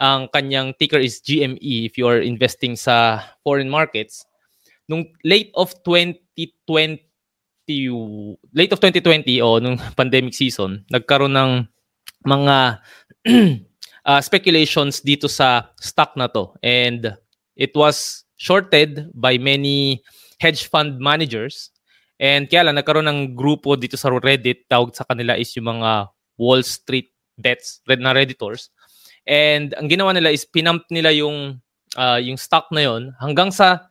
Ang 0.00 0.32
kanyang 0.32 0.72
ticker 0.78 1.02
is 1.02 1.20
GME 1.20 1.90
if 1.90 1.98
you 2.00 2.08
are 2.08 2.24
investing 2.24 2.78
sa 2.78 3.20
foreign 3.44 3.68
markets 3.68 4.29
nung 4.90 5.06
late 5.22 5.54
of 5.54 5.70
2020 5.86 7.06
late 8.50 8.74
of 8.74 8.82
2020 8.82 9.38
o 9.46 9.62
nung 9.62 9.78
pandemic 10.00 10.34
season, 10.34 10.82
nagkaroon 10.90 11.38
ng 11.38 11.52
mga 12.26 12.82
uh, 14.02 14.20
speculations 14.26 14.98
dito 14.98 15.30
sa 15.30 15.70
stock 15.78 16.18
na 16.18 16.26
to. 16.26 16.50
And 16.66 17.14
it 17.54 17.70
was 17.78 18.26
shorted 18.42 19.14
by 19.14 19.38
many 19.38 20.02
hedge 20.42 20.66
fund 20.66 20.98
managers. 20.98 21.70
And 22.20 22.50
kaya 22.50 22.68
lang, 22.68 22.76
nagkaroon 22.76 23.08
ng 23.08 23.20
grupo 23.38 23.78
dito 23.78 23.96
sa 23.96 24.12
Reddit, 24.12 24.68
tawag 24.68 24.92
sa 24.92 25.08
kanila 25.08 25.38
is 25.38 25.54
yung 25.56 25.72
mga 25.72 26.10
Wall 26.36 26.60
Street 26.66 27.08
bets 27.40 27.80
na 27.86 28.12
Redditors. 28.12 28.68
And 29.24 29.72
ang 29.78 29.88
ginawa 29.88 30.12
nila 30.12 30.32
is 30.32 30.44
pinump 30.44 30.84
nila 30.92 31.12
yung 31.16 31.60
uh, 31.96 32.18
yung 32.20 32.36
stock 32.36 32.68
na 32.72 32.84
yon 32.84 33.12
hanggang 33.20 33.48
sa 33.52 33.89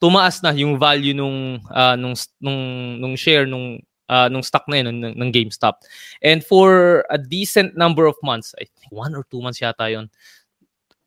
tumaas 0.00 0.42
na 0.44 0.52
yung 0.52 0.76
value 0.76 1.16
nung 1.16 1.60
uh, 1.72 1.96
nung 1.96 2.14
nung 2.40 2.60
nung 3.00 3.14
share 3.16 3.48
nung 3.48 3.80
uh, 4.08 4.28
nung 4.28 4.42
stock 4.42 4.64
na 4.68 4.82
yun 4.82 5.02
ng, 5.02 5.14
ng 5.16 5.30
GameStop. 5.32 5.82
And 6.22 6.44
for 6.44 7.02
a 7.10 7.18
decent 7.18 7.76
number 7.76 8.06
of 8.06 8.14
months, 8.22 8.54
I 8.60 8.66
think 8.66 8.90
one 8.90 9.14
or 9.14 9.24
two 9.28 9.42
months 9.42 9.60
yata 9.60 9.90
yon 9.90 10.10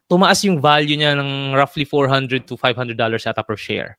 tumaas 0.10 0.41
yung 0.41 0.58
value 0.58 0.98
niya 0.98 1.13
ng 1.13 1.53
roughly 1.53 1.86
400 1.86 2.50
to 2.50 2.58
500 2.58 2.98
dollars 2.98 3.25
yata 3.25 3.46
per 3.46 3.55
share. 3.55 3.98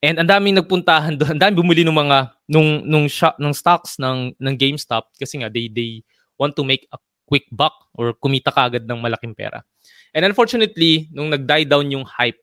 And 0.00 0.16
ang 0.16 0.32
daming 0.32 0.56
nagpuntahan 0.56 1.20
doon, 1.20 1.30
ang 1.36 1.40
daming 1.40 1.60
bumili 1.60 1.84
ng 1.84 1.92
mga 1.92 2.32
nung 2.48 2.80
nung 2.88 3.06
shop, 3.06 3.36
ng 3.36 3.52
stocks 3.52 4.00
ng 4.00 4.32
ng 4.40 4.54
GameStop 4.56 5.12
kasi 5.20 5.44
nga 5.44 5.52
they 5.52 5.68
they 5.68 6.00
want 6.40 6.56
to 6.56 6.64
make 6.64 6.88
a 6.96 6.98
quick 7.28 7.44
buck 7.52 7.76
or 7.94 8.16
kumita 8.16 8.50
kagad 8.50 8.88
ng 8.88 8.98
malaking 8.98 9.36
pera. 9.36 9.62
And 10.10 10.26
unfortunately, 10.26 11.06
nung 11.14 11.30
nag-die 11.30 11.68
down 11.68 11.92
yung 11.94 12.02
hype 12.02 12.40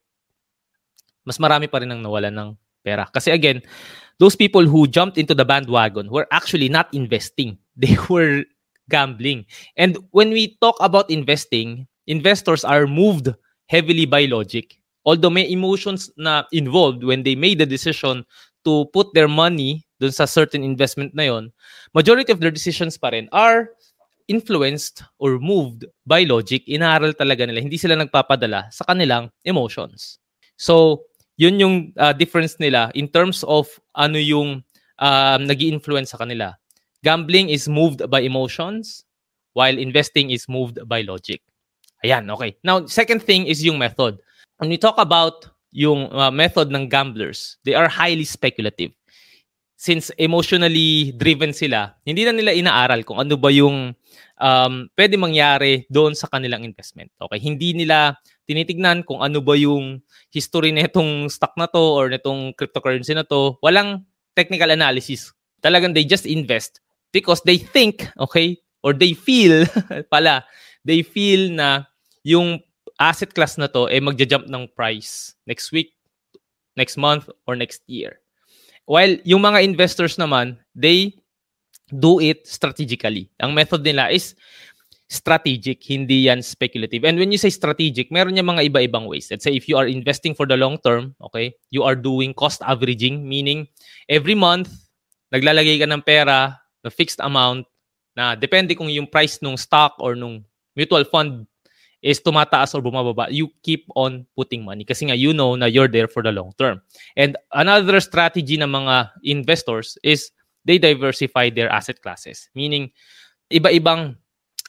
mas 1.28 1.36
marami 1.44 1.68
pa 1.68 1.84
rin 1.84 1.92
ang 1.92 2.00
nawalan 2.00 2.32
ng 2.32 2.50
pera. 2.88 3.04
Kasi 3.12 3.36
again, 3.36 3.60
those 4.24 4.40
people 4.40 4.64
who 4.64 4.88
jumped 4.88 5.20
into 5.20 5.36
the 5.36 5.44
bandwagon 5.44 6.08
were 6.08 6.24
actually 6.32 6.72
not 6.72 6.88
investing. 6.96 7.60
They 7.78 8.00
were 8.08 8.48
gambling. 8.90 9.46
And 9.76 10.00
when 10.16 10.32
we 10.32 10.58
talk 10.64 10.80
about 10.80 11.12
investing, 11.12 11.86
investors 12.08 12.64
are 12.64 12.88
moved 12.88 13.30
heavily 13.68 14.08
by 14.08 14.26
logic. 14.26 14.80
Although 15.06 15.30
may 15.30 15.48
emotions 15.48 16.10
na 16.18 16.44
involved 16.52 17.04
when 17.04 17.22
they 17.22 17.36
made 17.36 17.60
the 17.60 17.70
decision 17.70 18.26
to 18.66 18.88
put 18.92 19.14
their 19.14 19.28
money 19.28 19.86
dun 20.00 20.12
sa 20.12 20.26
certain 20.26 20.64
investment 20.64 21.14
na 21.14 21.30
yon, 21.30 21.52
majority 21.94 22.32
of 22.32 22.40
their 22.40 22.52
decisions 22.52 22.98
pa 22.98 23.14
rin 23.14 23.30
are 23.32 23.72
influenced 24.28 25.04
or 25.20 25.40
moved 25.40 25.88
by 26.04 26.28
logic. 26.28 26.68
Inaaral 26.68 27.16
talaga 27.16 27.48
nila. 27.48 27.64
Hindi 27.64 27.80
sila 27.80 27.96
nagpapadala 27.96 28.68
sa 28.72 28.84
kanilang 28.84 29.32
emotions. 29.48 30.20
So, 30.60 31.08
yun 31.38 31.62
yung 31.62 31.76
uh, 31.96 32.12
difference 32.12 32.58
nila 32.58 32.90
in 32.98 33.08
terms 33.08 33.46
of 33.46 33.70
ano 33.94 34.18
yung 34.18 34.66
um, 35.00 35.42
nag 35.46 35.62
influence 35.62 36.12
sa 36.12 36.20
kanila. 36.20 36.58
Gambling 37.06 37.54
is 37.54 37.70
moved 37.70 38.02
by 38.10 38.26
emotions 38.26 39.06
while 39.54 39.78
investing 39.78 40.34
is 40.34 40.50
moved 40.50 40.82
by 40.90 41.06
logic. 41.06 41.42
Ayan, 42.06 42.30
okay. 42.30 42.58
Now, 42.66 42.86
second 42.86 43.22
thing 43.22 43.46
is 43.46 43.62
yung 43.66 43.78
method. 43.78 44.18
When 44.58 44.70
we 44.70 44.78
talk 44.78 44.98
about 44.98 45.46
yung 45.74 46.10
uh, 46.14 46.34
method 46.34 46.74
ng 46.74 46.90
gamblers, 46.90 47.58
they 47.66 47.78
are 47.78 47.90
highly 47.90 48.26
speculative. 48.26 48.94
Since 49.78 50.10
emotionally 50.18 51.14
driven 51.14 51.54
sila, 51.54 51.94
hindi 52.02 52.26
na 52.26 52.34
nila 52.34 52.54
inaaral 52.54 53.06
kung 53.06 53.22
ano 53.22 53.38
ba 53.38 53.54
yung 53.54 53.94
um, 54.42 54.74
pwede 54.98 55.22
mangyari 55.22 55.86
doon 55.90 56.18
sa 56.18 56.26
kanilang 56.30 56.66
investment. 56.66 57.14
Okay, 57.22 57.38
hindi 57.38 57.78
nila 57.78 58.18
tinitignan 58.50 59.06
kung 59.06 59.22
ano 59.22 59.38
ba 59.38 59.54
yung 59.54 60.02
history 60.38 60.70
nitong 60.70 61.34
stock 61.34 61.58
na 61.58 61.66
to 61.66 61.82
or 61.82 62.14
nitong 62.14 62.54
cryptocurrency 62.54 63.18
na 63.18 63.26
to. 63.26 63.58
Walang 63.66 64.06
technical 64.38 64.70
analysis. 64.70 65.34
Talagang 65.66 65.98
they 65.98 66.06
just 66.06 66.30
invest 66.30 66.78
because 67.10 67.42
they 67.42 67.58
think, 67.58 68.06
okay, 68.22 68.62
or 68.86 68.94
they 68.94 69.18
feel 69.18 69.66
pala, 70.14 70.46
they 70.86 71.02
feel 71.02 71.50
na 71.50 71.90
yung 72.22 72.62
asset 73.02 73.34
class 73.34 73.58
na 73.58 73.66
to 73.66 73.90
eh 73.90 74.02
magja-jump 74.02 74.46
ng 74.46 74.70
price 74.78 75.34
next 75.50 75.74
week, 75.74 75.98
next 76.78 76.98
month, 76.98 77.30
or 77.50 77.58
next 77.58 77.82
year. 77.90 78.22
While 78.86 79.18
yung 79.26 79.42
mga 79.44 79.66
investors 79.66 80.16
naman, 80.16 80.62
they 80.78 81.18
do 81.92 82.20
it 82.20 82.48
strategically. 82.48 83.32
Ang 83.40 83.56
method 83.56 83.84
nila 83.84 84.12
is 84.12 84.36
strategic, 85.08 85.80
hindi 85.88 86.28
yan 86.28 86.44
speculative. 86.44 87.08
And 87.08 87.16
when 87.16 87.32
you 87.32 87.40
say 87.40 87.50
strategic, 87.50 88.12
meron 88.12 88.36
niya 88.36 88.44
mga 88.44 88.68
iba-ibang 88.72 89.08
ways. 89.08 89.32
Let's 89.32 89.48
say 89.48 89.56
if 89.56 89.68
you 89.72 89.80
are 89.80 89.88
investing 89.88 90.36
for 90.36 90.46
the 90.46 90.60
long 90.60 90.78
term, 90.84 91.16
okay, 91.32 91.56
you 91.72 91.84
are 91.88 91.96
doing 91.96 92.36
cost 92.36 92.60
averaging, 92.64 93.24
meaning 93.24 93.68
every 94.12 94.36
month, 94.36 94.68
naglalagay 95.32 95.80
ka 95.80 95.88
ng 95.88 96.04
pera 96.04 96.60
na 96.84 96.90
fixed 96.92 97.24
amount 97.24 97.64
na 98.20 98.36
depende 98.36 98.76
kung 98.76 98.92
yung 98.92 99.08
price 99.08 99.40
ng 99.40 99.56
stock 99.56 99.96
or 100.04 100.16
nung 100.16 100.44
mutual 100.76 101.08
fund 101.08 101.48
is 102.04 102.22
tumataas 102.22 102.76
or 102.76 102.82
bumababa, 102.84 103.32
you 103.32 103.50
keep 103.64 103.90
on 103.96 104.28
putting 104.38 104.62
money 104.62 104.86
kasi 104.86 105.10
nga 105.10 105.18
you 105.18 105.34
know 105.34 105.56
na 105.58 105.66
you're 105.66 105.90
there 105.90 106.08
for 106.08 106.22
the 106.22 106.32
long 106.32 106.54
term. 106.60 106.82
And 107.16 107.36
another 107.56 108.00
strategy 108.04 108.60
ng 108.60 108.70
mga 108.70 109.10
investors 109.24 109.98
is 110.04 110.30
they 110.68 110.78
diversify 110.78 111.50
their 111.50 111.72
asset 111.72 112.04
classes. 112.04 112.52
Meaning, 112.54 112.92
iba-ibang 113.50 114.20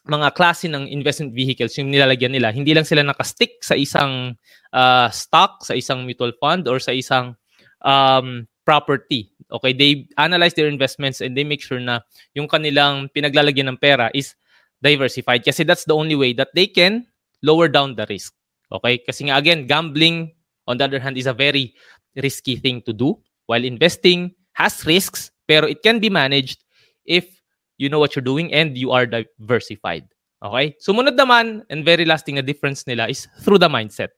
mga 0.08 0.32
klase 0.32 0.66
ng 0.72 0.88
investment 0.88 1.36
vehicles 1.36 1.76
yung 1.76 1.92
nilalagyan 1.92 2.32
nila. 2.32 2.48
Hindi 2.48 2.72
lang 2.72 2.88
sila 2.88 3.04
nakastick 3.04 3.60
sa 3.60 3.76
isang 3.76 4.34
uh, 4.72 5.08
stock, 5.12 5.60
sa 5.62 5.76
isang 5.76 6.08
mutual 6.08 6.32
fund, 6.40 6.64
or 6.64 6.80
sa 6.80 6.96
isang 6.96 7.36
um, 7.84 8.48
property. 8.64 9.32
Okay, 9.48 9.72
they 9.72 10.08
analyze 10.16 10.52
their 10.52 10.68
investments 10.68 11.20
and 11.20 11.36
they 11.36 11.44
make 11.44 11.60
sure 11.60 11.80
na 11.80 12.00
yung 12.36 12.48
kanilang 12.48 13.08
pinaglalagyan 13.12 13.72
ng 13.72 13.80
pera 13.80 14.12
is 14.12 14.36
diversified 14.84 15.40
kasi 15.40 15.64
that's 15.64 15.88
the 15.88 15.96
only 15.96 16.14
way 16.14 16.32
that 16.36 16.52
they 16.52 16.68
can 16.68 17.04
lower 17.40 17.68
down 17.68 17.96
the 17.96 18.04
risk. 18.12 18.36
Okay? 18.68 19.00
Kasi 19.00 19.28
nga 19.28 19.40
again, 19.40 19.64
gambling 19.64 20.32
on 20.68 20.76
the 20.76 20.84
other 20.84 21.00
hand 21.00 21.16
is 21.16 21.24
a 21.24 21.32
very 21.32 21.72
risky 22.16 22.56
thing 22.56 22.84
to 22.84 22.92
do 22.92 23.16
while 23.48 23.64
investing 23.64 24.36
has 24.52 24.84
risks 24.84 25.32
pero 25.48 25.64
it 25.64 25.80
can 25.80 25.96
be 25.96 26.12
managed 26.12 26.60
if 27.08 27.37
you 27.78 27.88
know 27.88 27.98
what 27.98 28.14
you're 28.14 28.26
doing, 28.26 28.52
and 28.52 28.76
you 28.76 28.90
are 28.90 29.06
diversified. 29.06 30.04
Okay? 30.42 30.74
Sumunod 30.82 31.16
naman, 31.16 31.62
and 31.70 31.86
very 31.86 32.04
lasting 32.04 32.36
na 32.36 32.42
difference 32.42 32.86
nila 32.86 33.08
is 33.08 33.26
through 33.42 33.58
the 33.58 33.70
mindset. 33.70 34.14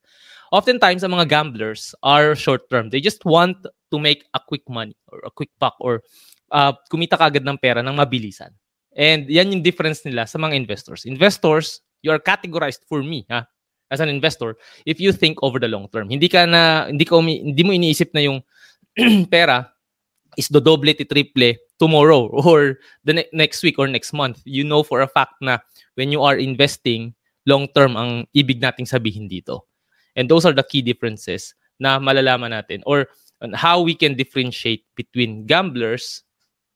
Oftentimes, 0.50 1.04
ang 1.04 1.14
mga 1.14 1.30
gamblers 1.30 1.94
are 2.02 2.34
short-term. 2.34 2.90
They 2.90 3.00
just 3.00 3.22
want 3.24 3.56
to 3.62 3.96
make 4.00 4.26
a 4.34 4.40
quick 4.42 4.66
money 4.66 4.96
or 5.06 5.22
a 5.22 5.30
quick 5.30 5.50
buck 5.60 5.78
or 5.78 6.02
uh, 6.50 6.74
kumita 6.90 7.14
kagad 7.14 7.46
ng 7.46 7.58
pera 7.58 7.86
ng 7.86 7.94
mabilisan. 7.94 8.50
And 8.96 9.30
yan 9.30 9.54
yung 9.54 9.62
difference 9.62 10.02
nila 10.02 10.26
sa 10.26 10.42
mga 10.42 10.58
investors. 10.58 11.06
Investors, 11.06 11.80
you 12.02 12.10
are 12.10 12.18
categorized 12.18 12.82
for 12.90 13.06
me, 13.06 13.22
ha? 13.30 13.46
As 13.90 13.98
an 13.98 14.06
investor, 14.06 14.54
if 14.86 15.02
you 15.02 15.10
think 15.10 15.42
over 15.42 15.58
the 15.58 15.66
long 15.66 15.90
term. 15.90 16.06
Hindi 16.10 16.30
ka 16.30 16.46
na 16.46 16.86
hindi 16.86 17.02
ka 17.02 17.18
umi, 17.18 17.42
hindi 17.42 17.62
mo 17.66 17.74
iniisip 17.74 18.14
na 18.14 18.22
yung 18.22 18.38
pera 19.34 19.66
is 20.38 20.46
do 20.46 20.62
doble, 20.62 20.94
triple 20.94 21.58
tomorrow 21.80 22.28
or 22.46 22.78
the 23.02 23.24
ne- 23.24 23.32
next 23.32 23.64
week 23.64 23.80
or 23.80 23.88
next 23.88 24.12
month, 24.12 24.44
you 24.44 24.62
know 24.62 24.84
for 24.84 25.00
a 25.00 25.08
fact 25.08 25.40
na 25.40 25.58
when 25.96 26.12
you 26.12 26.20
are 26.20 26.36
investing, 26.36 27.16
long-term 27.48 27.96
ang 27.96 28.28
ibig 28.36 28.60
nating 28.60 28.86
sabihin 28.86 29.26
dito. 29.26 29.64
And 30.14 30.28
those 30.28 30.44
are 30.44 30.52
the 30.52 30.62
key 30.62 30.84
differences 30.84 31.56
na 31.80 31.96
malalaman 31.96 32.52
natin 32.52 32.84
or 32.84 33.08
how 33.56 33.80
we 33.80 33.96
can 33.96 34.12
differentiate 34.12 34.84
between 34.94 35.48
gamblers 35.48 36.22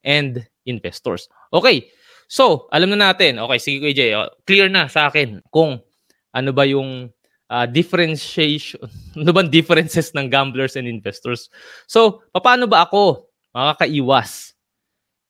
and 0.00 0.40
investors. 0.64 1.28
Okay, 1.52 1.92
so 2.26 2.73
alam 2.73 2.96
na 2.96 3.12
natin. 3.12 3.37
Okay, 3.37 3.61
sige 3.61 3.92
Jay, 3.92 4.16
oh, 4.16 4.32
clear 4.49 4.73
na 4.73 4.88
sa 4.88 5.12
akin 5.12 5.44
kung 5.52 5.84
ano 6.32 6.50
ba 6.56 6.64
yung 6.64 7.12
uh, 7.52 7.66
differentiation, 7.68 8.80
ano 9.20 9.30
ba 9.37 9.44
differences 9.44 10.16
ng 10.16 10.32
gamblers 10.32 10.75
and 10.80 10.88
investors. 10.88 11.52
So, 11.84 12.25
paano 12.32 12.64
ba 12.64 12.88
ako 12.88 13.28
makakaiwas 13.52 14.53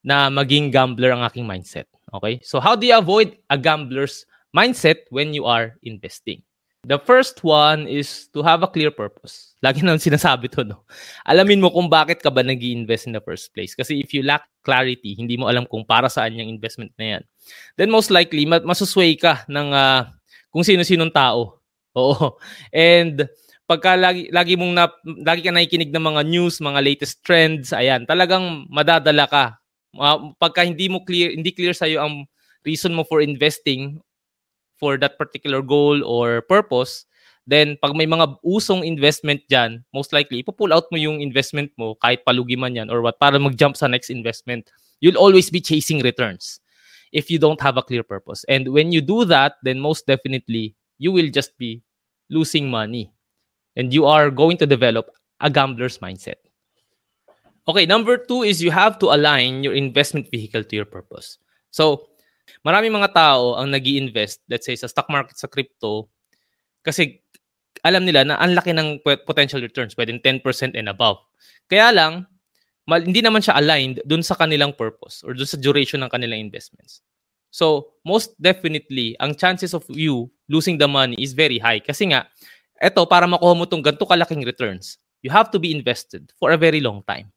na 0.04 0.28
maging 0.28 0.68
gambler 0.68 1.16
ang 1.16 1.25
aking 1.25 1.49
mindset. 1.49 1.88
Okay? 2.12 2.38
So 2.44 2.61
how 2.61 2.76
do 2.76 2.84
you 2.84 2.94
avoid 2.94 3.40
a 3.49 3.56
gambler's 3.56 4.28
mindset 4.54 5.08
when 5.08 5.32
you 5.32 5.49
are 5.49 5.75
investing? 5.82 6.44
The 6.84 7.00
first 7.00 7.40
one 7.40 7.88
is 7.88 8.28
to 8.37 8.44
have 8.44 8.61
a 8.61 8.68
clear 8.68 8.92
purpose. 8.92 9.56
Lagi 9.64 9.80
nang 9.80 9.96
sinasabi 9.96 10.52
to, 10.52 10.68
no? 10.68 10.84
Alamin 11.25 11.64
mo 11.64 11.73
kung 11.73 11.88
bakit 11.88 12.20
ka 12.20 12.28
ba 12.28 12.44
nag 12.44 12.61
invest 12.61 13.08
in 13.08 13.16
the 13.16 13.25
first 13.25 13.56
place. 13.56 13.73
Kasi 13.73 14.04
if 14.04 14.12
you 14.12 14.20
lack 14.20 14.44
clarity, 14.61 15.16
hindi 15.16 15.40
mo 15.40 15.49
alam 15.49 15.64
kung 15.64 15.88
para 15.88 16.12
saan 16.12 16.37
yung 16.37 16.52
investment 16.52 16.92
na 17.00 17.16
yan, 17.16 17.23
then 17.80 17.88
most 17.88 18.12
likely, 18.12 18.44
masusway 18.44 19.16
ka 19.16 19.49
ng 19.49 19.73
uh, 19.73 20.12
kung 20.52 20.61
sino-sinong 20.61 21.08
tao. 21.08 21.64
Oo. 21.96 22.37
And 22.68 23.32
pagka 23.64 23.96
lagi, 23.96 24.28
lagi 24.28 24.61
mong 24.61 24.73
na, 24.76 24.92
lagi 25.25 25.40
ka 25.40 25.56
nakikinig 25.56 25.88
ng 25.88 26.04
mga 26.04 26.23
news, 26.28 26.61
mga 26.61 26.84
latest 26.84 27.25
trends, 27.25 27.73
ayan, 27.73 28.04
talagang 28.04 28.68
madadala 28.68 29.25
ka 29.25 29.56
uh, 29.98 30.32
pagka 30.38 30.66
hindi 30.66 30.88
mo 30.90 31.02
clear 31.02 31.34
hindi 31.34 31.50
clear 31.50 31.72
sa 31.72 31.88
iyo 31.88 32.02
ang 32.02 32.26
reason 32.64 32.94
mo 32.96 33.04
for 33.04 33.20
investing 33.20 34.00
for 34.80 34.98
that 34.98 35.16
particular 35.20 35.62
goal 35.62 36.02
or 36.02 36.42
purpose 36.44 37.06
Then, 37.44 37.76
pag 37.76 37.92
may 37.92 38.08
mga 38.08 38.40
usong 38.40 38.88
investment 38.88 39.44
dyan, 39.52 39.84
most 39.92 40.16
likely, 40.16 40.40
ipo-pull 40.40 40.72
out 40.72 40.88
mo 40.88 40.96
yung 40.96 41.20
investment 41.20 41.68
mo 41.76 41.92
kahit 42.00 42.24
palugi 42.24 42.56
man 42.56 42.72
yan 42.72 42.88
or 42.88 43.04
what, 43.04 43.20
para 43.20 43.36
mag-jump 43.36 43.76
sa 43.76 43.84
next 43.84 44.08
investment. 44.08 44.72
You'll 45.04 45.20
always 45.20 45.52
be 45.52 45.60
chasing 45.60 46.00
returns 46.00 46.60
if 47.12 47.28
you 47.28 47.36
don't 47.36 47.60
have 47.60 47.76
a 47.76 47.84
clear 47.84 48.02
purpose. 48.02 48.48
And 48.48 48.72
when 48.72 48.96
you 48.96 49.04
do 49.04 49.28
that, 49.28 49.60
then 49.60 49.76
most 49.76 50.08
definitely, 50.08 50.74
you 50.96 51.12
will 51.12 51.28
just 51.28 51.52
be 51.60 51.84
losing 52.32 52.72
money. 52.72 53.12
And 53.76 53.92
you 53.92 54.08
are 54.08 54.32
going 54.32 54.56
to 54.64 54.66
develop 54.66 55.12
a 55.40 55.50
gambler's 55.52 55.98
mindset. 55.98 56.40
Okay, 57.64 57.88
number 57.88 58.21
two 58.21 58.44
is 58.44 58.61
you 58.61 58.68
have 58.68 59.00
to 59.00 59.09
align 59.09 59.64
your 59.64 59.73
investment 59.73 60.28
vehicle 60.28 60.61
to 60.61 60.75
your 60.76 60.85
purpose. 60.85 61.40
So, 61.73 62.12
marami 62.61 62.92
mga 62.92 63.16
tao 63.16 63.56
ang 63.56 63.73
nag 63.73 63.88
invest 63.88 64.44
let's 64.52 64.68
say, 64.68 64.76
sa 64.76 64.85
stock 64.85 65.09
market, 65.09 65.40
sa 65.40 65.49
crypto, 65.49 66.12
kasi 66.85 67.25
alam 67.80 68.04
nila 68.04 68.28
na 68.28 68.37
ang 68.37 68.52
laki 68.52 68.76
ng 68.76 69.00
potential 69.25 69.64
returns, 69.64 69.97
pwedeng 69.97 70.21
10% 70.21 70.76
and 70.76 70.92
above. 70.92 71.25
Kaya 71.64 71.88
lang, 71.88 72.28
mal, 72.85 73.00
hindi 73.00 73.25
naman 73.25 73.40
siya 73.40 73.56
aligned 73.56 74.04
dun 74.04 74.21
sa 74.21 74.37
kanilang 74.37 74.76
purpose 74.76 75.25
or 75.25 75.33
dun 75.33 75.49
sa 75.49 75.56
duration 75.56 76.04
ng 76.04 76.12
kanilang 76.12 76.44
investments. 76.44 77.00
So, 77.49 77.97
most 78.04 78.37
definitely, 78.37 79.16
ang 79.25 79.40
chances 79.40 79.73
of 79.73 79.88
you 79.88 80.28
losing 80.52 80.76
the 80.76 80.88
money 80.88 81.16
is 81.16 81.33
very 81.33 81.56
high. 81.56 81.80
Kasi 81.80 82.12
nga, 82.12 82.28
eto, 82.76 83.09
para 83.09 83.25
makuha 83.25 83.56
mo 83.56 83.64
itong 83.64 83.80
ganito 83.80 84.04
kalaking 84.04 84.44
returns, 84.44 85.00
you 85.25 85.33
have 85.33 85.49
to 85.49 85.56
be 85.56 85.73
invested 85.73 86.28
for 86.37 86.52
a 86.52 86.61
very 86.61 86.85
long 86.85 87.00
time. 87.09 87.33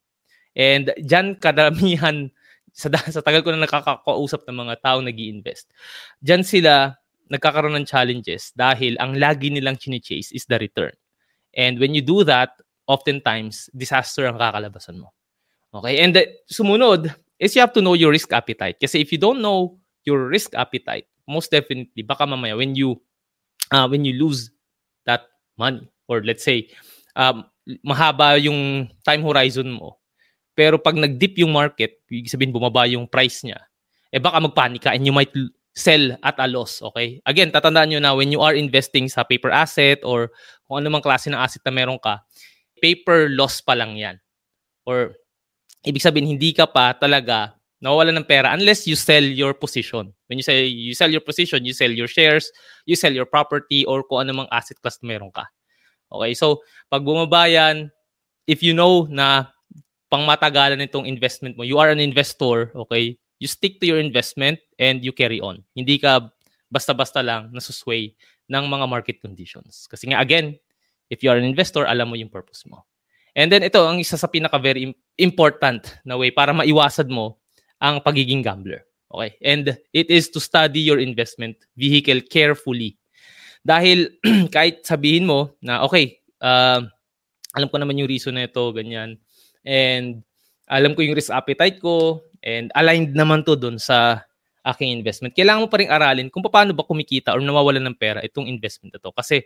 And 0.58 0.90
dyan 0.98 1.38
kadamihan, 1.38 2.34
sa, 2.74 2.90
sa 2.90 3.22
tagal 3.22 3.46
ko 3.46 3.54
na 3.54 3.62
nakakausap 3.62 4.42
ng 4.44 4.66
mga 4.66 4.74
tao 4.82 4.98
nag 4.98 5.16
invest 5.18 5.70
dyan 6.22 6.42
sila 6.46 6.98
nagkakaroon 7.28 7.76
ng 7.78 7.88
challenges 7.88 8.50
dahil 8.56 8.96
ang 8.98 9.16
lagi 9.16 9.52
nilang 9.52 9.76
chine-chase 9.76 10.32
is 10.32 10.48
the 10.48 10.56
return. 10.56 10.92
And 11.52 11.76
when 11.76 11.92
you 11.92 12.00
do 12.00 12.24
that, 12.24 12.56
oftentimes, 12.88 13.68
disaster 13.76 14.24
ang 14.24 14.40
kakalabasan 14.40 15.00
mo. 15.00 15.12
Okay? 15.72 16.00
And 16.00 16.16
the, 16.16 16.24
sumunod 16.48 17.12
is 17.36 17.54
you 17.54 17.60
have 17.60 17.76
to 17.76 17.84
know 17.84 17.92
your 17.92 18.10
risk 18.10 18.32
appetite. 18.32 18.80
Kasi 18.80 19.04
if 19.04 19.12
you 19.12 19.20
don't 19.20 19.44
know 19.44 19.76
your 20.08 20.26
risk 20.26 20.56
appetite, 20.56 21.04
most 21.28 21.52
definitely, 21.52 22.00
baka 22.02 22.24
mamaya 22.24 22.56
when 22.56 22.72
you 22.72 22.96
uh, 23.68 23.84
when 23.84 24.08
you 24.08 24.16
lose 24.16 24.48
that 25.04 25.28
money 25.60 25.84
or 26.08 26.24
let's 26.24 26.40
say 26.40 26.72
um, 27.12 27.44
mahaba 27.84 28.40
yung 28.40 28.88
time 29.04 29.20
horizon 29.20 29.76
mo 29.76 29.97
pero 30.58 30.74
pag 30.74 30.98
nag-dip 30.98 31.38
yung 31.38 31.54
market, 31.54 32.02
ibig 32.10 32.26
sabihin 32.26 32.50
bumaba 32.50 32.82
yung 32.90 33.06
price 33.06 33.46
niya, 33.46 33.62
eh 34.10 34.18
baka 34.18 34.42
magpanik 34.42 34.82
ka 34.82 34.90
and 34.90 35.06
you 35.06 35.14
might 35.14 35.30
sell 35.70 36.18
at 36.26 36.34
a 36.42 36.50
loss, 36.50 36.82
okay? 36.82 37.22
Again, 37.22 37.54
tatandaan 37.54 37.94
nyo 37.94 38.00
na 38.02 38.10
when 38.18 38.34
you 38.34 38.42
are 38.42 38.58
investing 38.58 39.06
sa 39.06 39.22
paper 39.22 39.54
asset 39.54 40.02
or 40.02 40.34
kung 40.66 40.82
ano 40.82 40.90
mang 40.90 41.06
klase 41.06 41.30
ng 41.30 41.38
asset 41.38 41.62
na 41.62 41.70
meron 41.70 42.02
ka, 42.02 42.18
paper 42.82 43.30
loss 43.30 43.62
pa 43.62 43.78
lang 43.78 43.94
yan. 43.94 44.18
Or 44.82 45.14
ibig 45.86 46.02
sabihin, 46.02 46.26
hindi 46.26 46.50
ka 46.50 46.66
pa 46.66 46.90
talaga 46.98 47.54
nawawala 47.78 48.10
ng 48.10 48.26
pera 48.26 48.50
unless 48.50 48.90
you 48.90 48.98
sell 48.98 49.22
your 49.22 49.54
position. 49.54 50.10
When 50.26 50.42
you 50.42 50.42
say 50.42 50.66
you 50.66 50.98
sell 50.98 51.14
your 51.14 51.22
position, 51.22 51.62
you 51.62 51.70
sell 51.70 51.94
your 51.94 52.10
shares, 52.10 52.50
you 52.82 52.98
sell 52.98 53.14
your 53.14 53.30
property, 53.30 53.86
or 53.86 54.02
kung 54.02 54.26
ano 54.26 54.42
mang 54.42 54.50
asset 54.50 54.82
class 54.82 54.98
na 54.98 55.14
meron 55.14 55.30
ka. 55.30 55.46
Okay, 56.10 56.34
so 56.34 56.66
pag 56.90 57.06
bumaba 57.06 57.46
yan, 57.46 57.94
if 58.50 58.66
you 58.66 58.74
know 58.74 59.06
na 59.06 59.54
pangmatagalan 60.08 60.80
nitong 60.80 61.04
investment 61.04 61.56
mo. 61.56 61.64
You 61.64 61.78
are 61.78 61.92
an 61.92 62.00
investor, 62.00 62.72
okay? 62.74 63.16
You 63.38 63.46
stick 63.46 63.78
to 63.80 63.86
your 63.86 64.00
investment 64.00 64.58
and 64.80 65.04
you 65.04 65.12
carry 65.12 65.38
on. 65.38 65.62
Hindi 65.76 66.00
ka 66.00 66.32
basta-basta 66.68 67.24
lang 67.24 67.52
nasusway 67.52 68.12
ng 68.48 68.64
mga 68.66 68.84
market 68.88 69.16
conditions. 69.20 69.86
Kasi 69.86 70.10
nga 70.10 70.20
again, 70.20 70.56
if 71.12 71.22
you 71.22 71.30
are 71.30 71.38
an 71.38 71.44
investor, 71.44 71.84
alam 71.84 72.10
mo 72.10 72.16
yung 72.16 72.32
purpose 72.32 72.64
mo. 72.66 72.84
And 73.36 73.52
then 73.52 73.62
ito 73.62 73.78
ang 73.84 74.00
isa 74.00 74.18
sa 74.18 74.26
pinaka 74.26 74.58
very 74.58 74.90
important 75.20 75.86
na 76.02 76.18
way 76.18 76.32
para 76.34 76.50
maiwasan 76.50 77.12
mo 77.12 77.38
ang 77.78 78.02
pagiging 78.02 78.42
gambler. 78.42 78.82
Okay? 79.12 79.36
And 79.44 79.78
it 79.94 80.08
is 80.10 80.28
to 80.34 80.40
study 80.42 80.82
your 80.82 80.98
investment 80.98 81.56
vehicle 81.76 82.24
carefully. 82.26 82.98
Dahil 83.62 84.18
kahit 84.54 84.82
sabihin 84.82 85.28
mo 85.28 85.54
na 85.62 85.84
okay, 85.84 86.18
uh, 86.42 86.82
alam 87.54 87.68
ko 87.70 87.76
naman 87.78 87.96
yung 88.00 88.10
reason 88.10 88.34
na 88.34 88.48
ito, 88.48 88.64
ganyan 88.74 89.20
And 89.68 90.24
alam 90.64 90.96
ko 90.96 91.04
yung 91.04 91.12
risk 91.12 91.28
appetite 91.28 91.76
ko 91.76 92.24
and 92.40 92.72
aligned 92.72 93.12
naman 93.12 93.44
to 93.44 93.52
doon 93.52 93.76
sa 93.76 94.24
aking 94.64 94.96
investment. 94.96 95.36
Kailangan 95.36 95.64
mo 95.64 95.68
pa 95.68 95.80
rin 95.80 95.92
aralin 95.92 96.32
kung 96.32 96.40
paano 96.40 96.72
ba 96.72 96.88
kumikita 96.88 97.36
or 97.36 97.44
nawawalan 97.44 97.84
ng 97.84 97.96
pera 98.00 98.24
itong 98.24 98.48
investment 98.48 98.96
na 98.96 99.00
to. 99.04 99.12
Kasi 99.12 99.44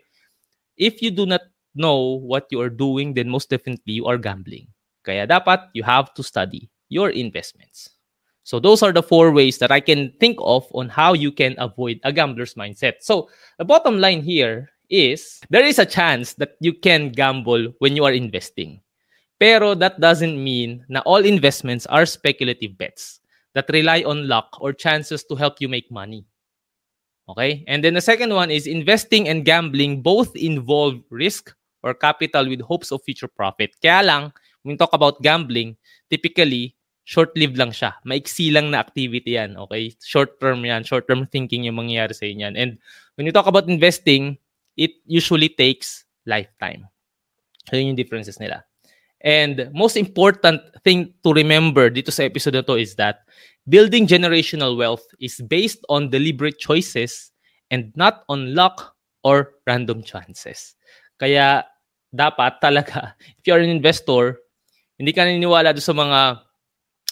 if 0.79 1.03
you 1.03 1.11
do 1.11 1.27
not 1.27 1.43
know 1.75 2.23
what 2.23 2.47
you 2.55 2.63
are 2.63 2.71
doing, 2.71 3.15
then 3.15 3.27
most 3.27 3.51
definitely 3.51 3.99
you 3.99 4.07
are 4.07 4.19
gambling. 4.19 4.71
Kaya 5.03 5.27
dapat 5.27 5.75
you 5.75 5.83
have 5.83 6.15
to 6.15 6.23
study 6.23 6.71
your 6.87 7.11
investments. 7.11 7.91
So 8.43 8.59
those 8.59 8.83
are 8.83 8.91
the 8.91 9.03
four 9.03 9.31
ways 9.31 9.59
that 9.59 9.71
I 9.71 9.79
can 9.79 10.11
think 10.19 10.39
of 10.43 10.67
on 10.75 10.91
how 10.91 11.15
you 11.15 11.31
can 11.31 11.55
avoid 11.59 12.03
a 12.03 12.13
gambler's 12.13 12.55
mindset. 12.55 13.03
So 13.03 13.31
the 13.59 13.65
bottom 13.65 13.99
line 13.99 14.23
here 14.23 14.71
is 14.91 15.41
there 15.51 15.65
is 15.65 15.79
a 15.79 15.87
chance 15.87 16.35
that 16.43 16.59
you 16.59 16.75
can 16.75 17.11
gamble 17.11 17.73
when 17.79 17.95
you 17.95 18.05
are 18.05 18.13
investing. 18.13 18.83
Pero 19.43 19.75
that 19.75 19.99
doesn't 19.99 20.39
mean 20.39 20.87
na 20.87 21.03
all 21.03 21.27
investments 21.27 21.83
are 21.91 22.07
speculative 22.07 22.79
bets 22.79 23.19
that 23.59 23.67
rely 23.75 24.07
on 24.07 24.31
luck 24.31 24.55
or 24.63 24.71
chances 24.71 25.27
to 25.27 25.35
help 25.35 25.59
you 25.59 25.67
make 25.67 25.91
money. 25.91 26.23
Okay? 27.27 27.67
And 27.67 27.83
then 27.83 27.99
the 27.99 28.07
second 28.07 28.31
one 28.31 28.55
is 28.55 28.71
investing 28.71 29.27
and 29.27 29.43
gambling 29.43 29.99
both 29.99 30.31
involve 30.39 31.03
risk 31.11 31.51
or 31.83 31.91
capital 31.91 32.47
with 32.47 32.63
hopes 32.63 32.95
of 32.95 33.03
future 33.03 33.27
profit. 33.27 33.75
Kaya 33.83 34.07
lang, 34.07 34.23
when 34.63 34.75
we 34.75 34.79
talk 34.79 34.95
about 34.95 35.19
gambling, 35.27 35.75
typically, 36.07 36.79
short-lived 37.03 37.59
lang 37.59 37.75
siya. 37.75 37.99
Maiksi 38.07 38.55
lang 38.55 38.71
na 38.71 38.79
activity 38.79 39.43
yan. 39.43 39.59
Okay? 39.59 39.91
Short-term 40.07 40.63
yan. 40.63 40.87
Short-term 40.87 41.27
thinking 41.27 41.67
yung 41.67 41.83
mangyayari 41.83 42.15
sa 42.15 42.31
inyo. 42.31 42.55
And 42.55 42.79
when 43.19 43.27
you 43.27 43.35
talk 43.35 43.51
about 43.51 43.67
investing, 43.67 44.39
it 44.79 45.03
usually 45.03 45.51
takes 45.51 46.07
lifetime. 46.31 46.87
So 47.67 47.75
yun 47.75 47.91
yung 47.91 47.99
differences 47.99 48.39
nila. 48.39 48.63
And 49.23 49.71
most 49.71 49.97
important 49.97 50.61
thing 50.83 51.15
to 51.23 51.31
remember 51.31 51.91
dito 51.91 52.11
sa 52.11 52.27
episode 52.27 52.59
na 52.59 52.67
to 52.67 52.75
is 52.75 52.99
that 52.99 53.23
building 53.71 54.11
generational 54.11 54.75
wealth 54.75 55.07
is 55.23 55.39
based 55.47 55.87
on 55.87 56.11
deliberate 56.11 56.59
choices 56.59 57.31
and 57.71 57.95
not 57.95 58.27
on 58.27 58.55
luck 58.59 58.99
or 59.23 59.55
random 59.67 60.03
chances. 60.03 60.75
Kaya 61.23 61.63
dapat 62.11 62.59
talaga, 62.59 63.15
if 63.39 63.47
you're 63.47 63.63
an 63.63 63.71
investor, 63.71 64.43
hindi 64.99 65.15
ka 65.15 65.23
naniniwala 65.23 65.71
doon 65.71 65.87
sa 65.87 65.97
mga 65.97 66.21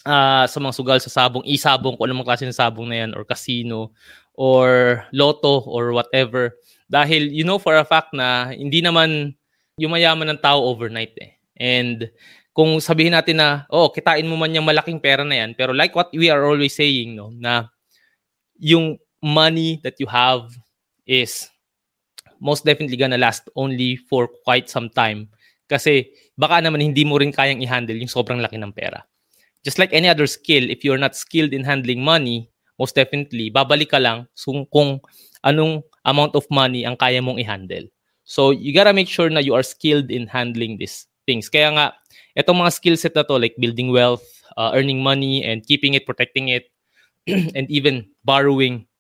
uh, 0.05 0.45
sa 0.51 0.59
mga 0.59 0.75
sugal 0.75 0.99
sa 0.99 1.11
sabong, 1.11 1.47
isabong, 1.47 1.97
kung 1.97 2.11
anong 2.11 2.27
klase 2.27 2.45
ng 2.45 2.55
sabong 2.55 2.91
na 2.91 3.07
yan, 3.07 3.11
or 3.17 3.25
casino, 3.25 3.95
or 4.37 5.03
loto, 5.15 5.65
or 5.67 5.95
whatever. 5.95 6.59
Dahil 6.91 7.31
you 7.31 7.47
know 7.47 7.63
for 7.63 7.79
a 7.79 7.87
fact 7.87 8.13
na 8.13 8.51
hindi 8.51 8.83
naman 8.83 9.33
yumayaman 9.81 10.29
ng 10.37 10.43
tao 10.43 10.61
overnight 10.67 11.17
eh. 11.23 11.40
And 11.61 12.09
kung 12.57 12.81
sabihin 12.81 13.13
natin 13.13 13.37
na, 13.37 13.69
oh, 13.69 13.93
kitain 13.93 14.25
mo 14.25 14.41
man 14.41 14.57
yung 14.57 14.65
malaking 14.65 14.97
pera 14.97 15.21
na 15.21 15.45
yan, 15.45 15.53
pero 15.53 15.77
like 15.77 15.93
what 15.93 16.09
we 16.17 16.33
are 16.33 16.41
always 16.49 16.73
saying, 16.73 17.21
no, 17.21 17.29
na 17.37 17.69
yung 18.57 18.97
money 19.21 19.77
that 19.85 20.01
you 20.01 20.09
have 20.09 20.49
is 21.05 21.53
most 22.41 22.65
definitely 22.65 22.97
gonna 22.97 23.21
last 23.21 23.45
only 23.53 24.01
for 24.09 24.25
quite 24.49 24.73
some 24.73 24.89
time. 24.89 25.29
Kasi 25.69 26.09
baka 26.35 26.65
naman 26.65 26.81
hindi 26.81 27.05
mo 27.05 27.21
rin 27.21 27.31
kayang 27.31 27.61
i-handle 27.61 28.01
yung 28.01 28.11
sobrang 28.11 28.41
laki 28.41 28.57
ng 28.57 28.73
pera. 28.73 29.05
Just 29.61 29.77
like 29.77 29.93
any 29.93 30.09
other 30.09 30.25
skill, 30.25 30.65
if 30.73 30.81
you're 30.83 30.99
not 30.99 31.13
skilled 31.13 31.53
in 31.53 31.63
handling 31.69 32.01
money, 32.01 32.49
most 32.81 32.97
definitely, 32.97 33.53
babalik 33.53 33.93
ka 33.93 34.01
lang 34.01 34.25
kung 34.73 35.05
anong 35.45 35.85
amount 36.09 36.33
of 36.33 36.49
money 36.49 36.89
ang 36.89 36.97
kaya 36.97 37.21
mong 37.21 37.37
i-handle. 37.37 37.85
So, 38.25 38.57
you 38.57 38.73
gotta 38.73 38.97
make 38.97 39.09
sure 39.09 39.29
na 39.29 39.45
you 39.45 39.53
are 39.53 39.67
skilled 39.67 40.09
in 40.09 40.25
handling 40.25 40.81
this 40.81 41.10
things. 41.31 41.47
Kaya 41.47 41.71
nga, 41.71 41.87
itong 42.35 42.59
mga 42.59 42.75
skill 42.75 42.99
set 42.99 43.15
na 43.15 43.23
to, 43.23 43.39
like 43.39 43.55
building 43.63 43.95
wealth, 43.95 44.27
uh, 44.59 44.75
earning 44.75 44.99
money, 44.99 45.47
and 45.47 45.63
keeping 45.63 45.95
it, 45.95 46.03
protecting 46.03 46.51
it, 46.51 46.67
and 47.55 47.71
even 47.71 48.11
borrowing, 48.27 48.91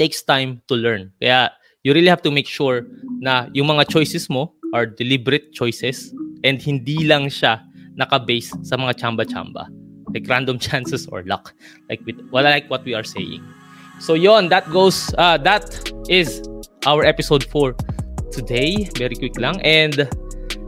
takes 0.00 0.24
time 0.24 0.64
to 0.72 0.74
learn. 0.74 1.12
Kaya, 1.20 1.52
you 1.84 1.92
really 1.92 2.08
have 2.08 2.24
to 2.24 2.32
make 2.32 2.48
sure 2.48 2.88
na 3.20 3.52
yung 3.52 3.68
mga 3.68 3.92
choices 3.92 4.32
mo 4.32 4.56
are 4.72 4.88
deliberate 4.88 5.52
choices 5.52 6.10
and 6.42 6.58
hindi 6.64 7.04
lang 7.04 7.28
siya 7.28 7.60
naka-base 7.94 8.56
sa 8.64 8.80
mga 8.80 8.96
chamba-chamba. 8.96 9.68
Like 10.10 10.24
random 10.26 10.58
chances 10.64 11.06
or 11.12 11.22
luck. 11.28 11.52
Like 11.92 12.00
with, 12.08 12.16
well, 12.32 12.48
like 12.48 12.66
what 12.72 12.82
we 12.88 12.96
are 12.96 13.04
saying. 13.04 13.44
So 14.00 14.14
yon, 14.14 14.48
that 14.48 14.68
goes, 14.72 15.14
uh, 15.16 15.38
that 15.46 15.92
is 16.08 16.42
our 16.84 17.04
episode 17.04 17.44
for 17.44 17.76
today. 18.32 18.90
Very 18.98 19.14
quick 19.14 19.38
lang. 19.38 19.60
And 19.62 20.10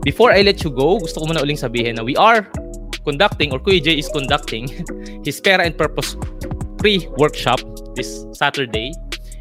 Before 0.03 0.31
I 0.31 0.41
let 0.41 0.63
you 0.63 0.71
go, 0.71 0.95
gusto 0.99 1.19
ko 1.19 1.27
muna 1.27 1.43
uling 1.43 1.59
sabihin 1.59 1.99
na 1.99 2.03
we 2.07 2.15
are 2.15 2.47
conducting 3.03 3.51
or 3.51 3.59
Kuya 3.59 3.83
J 3.83 3.99
is 3.99 4.07
conducting 4.07 4.71
his 5.27 5.43
Pera 5.43 5.67
and 5.67 5.75
Purpose 5.75 6.15
pre-workshop 6.79 7.59
this 7.99 8.23
Saturday. 8.31 8.95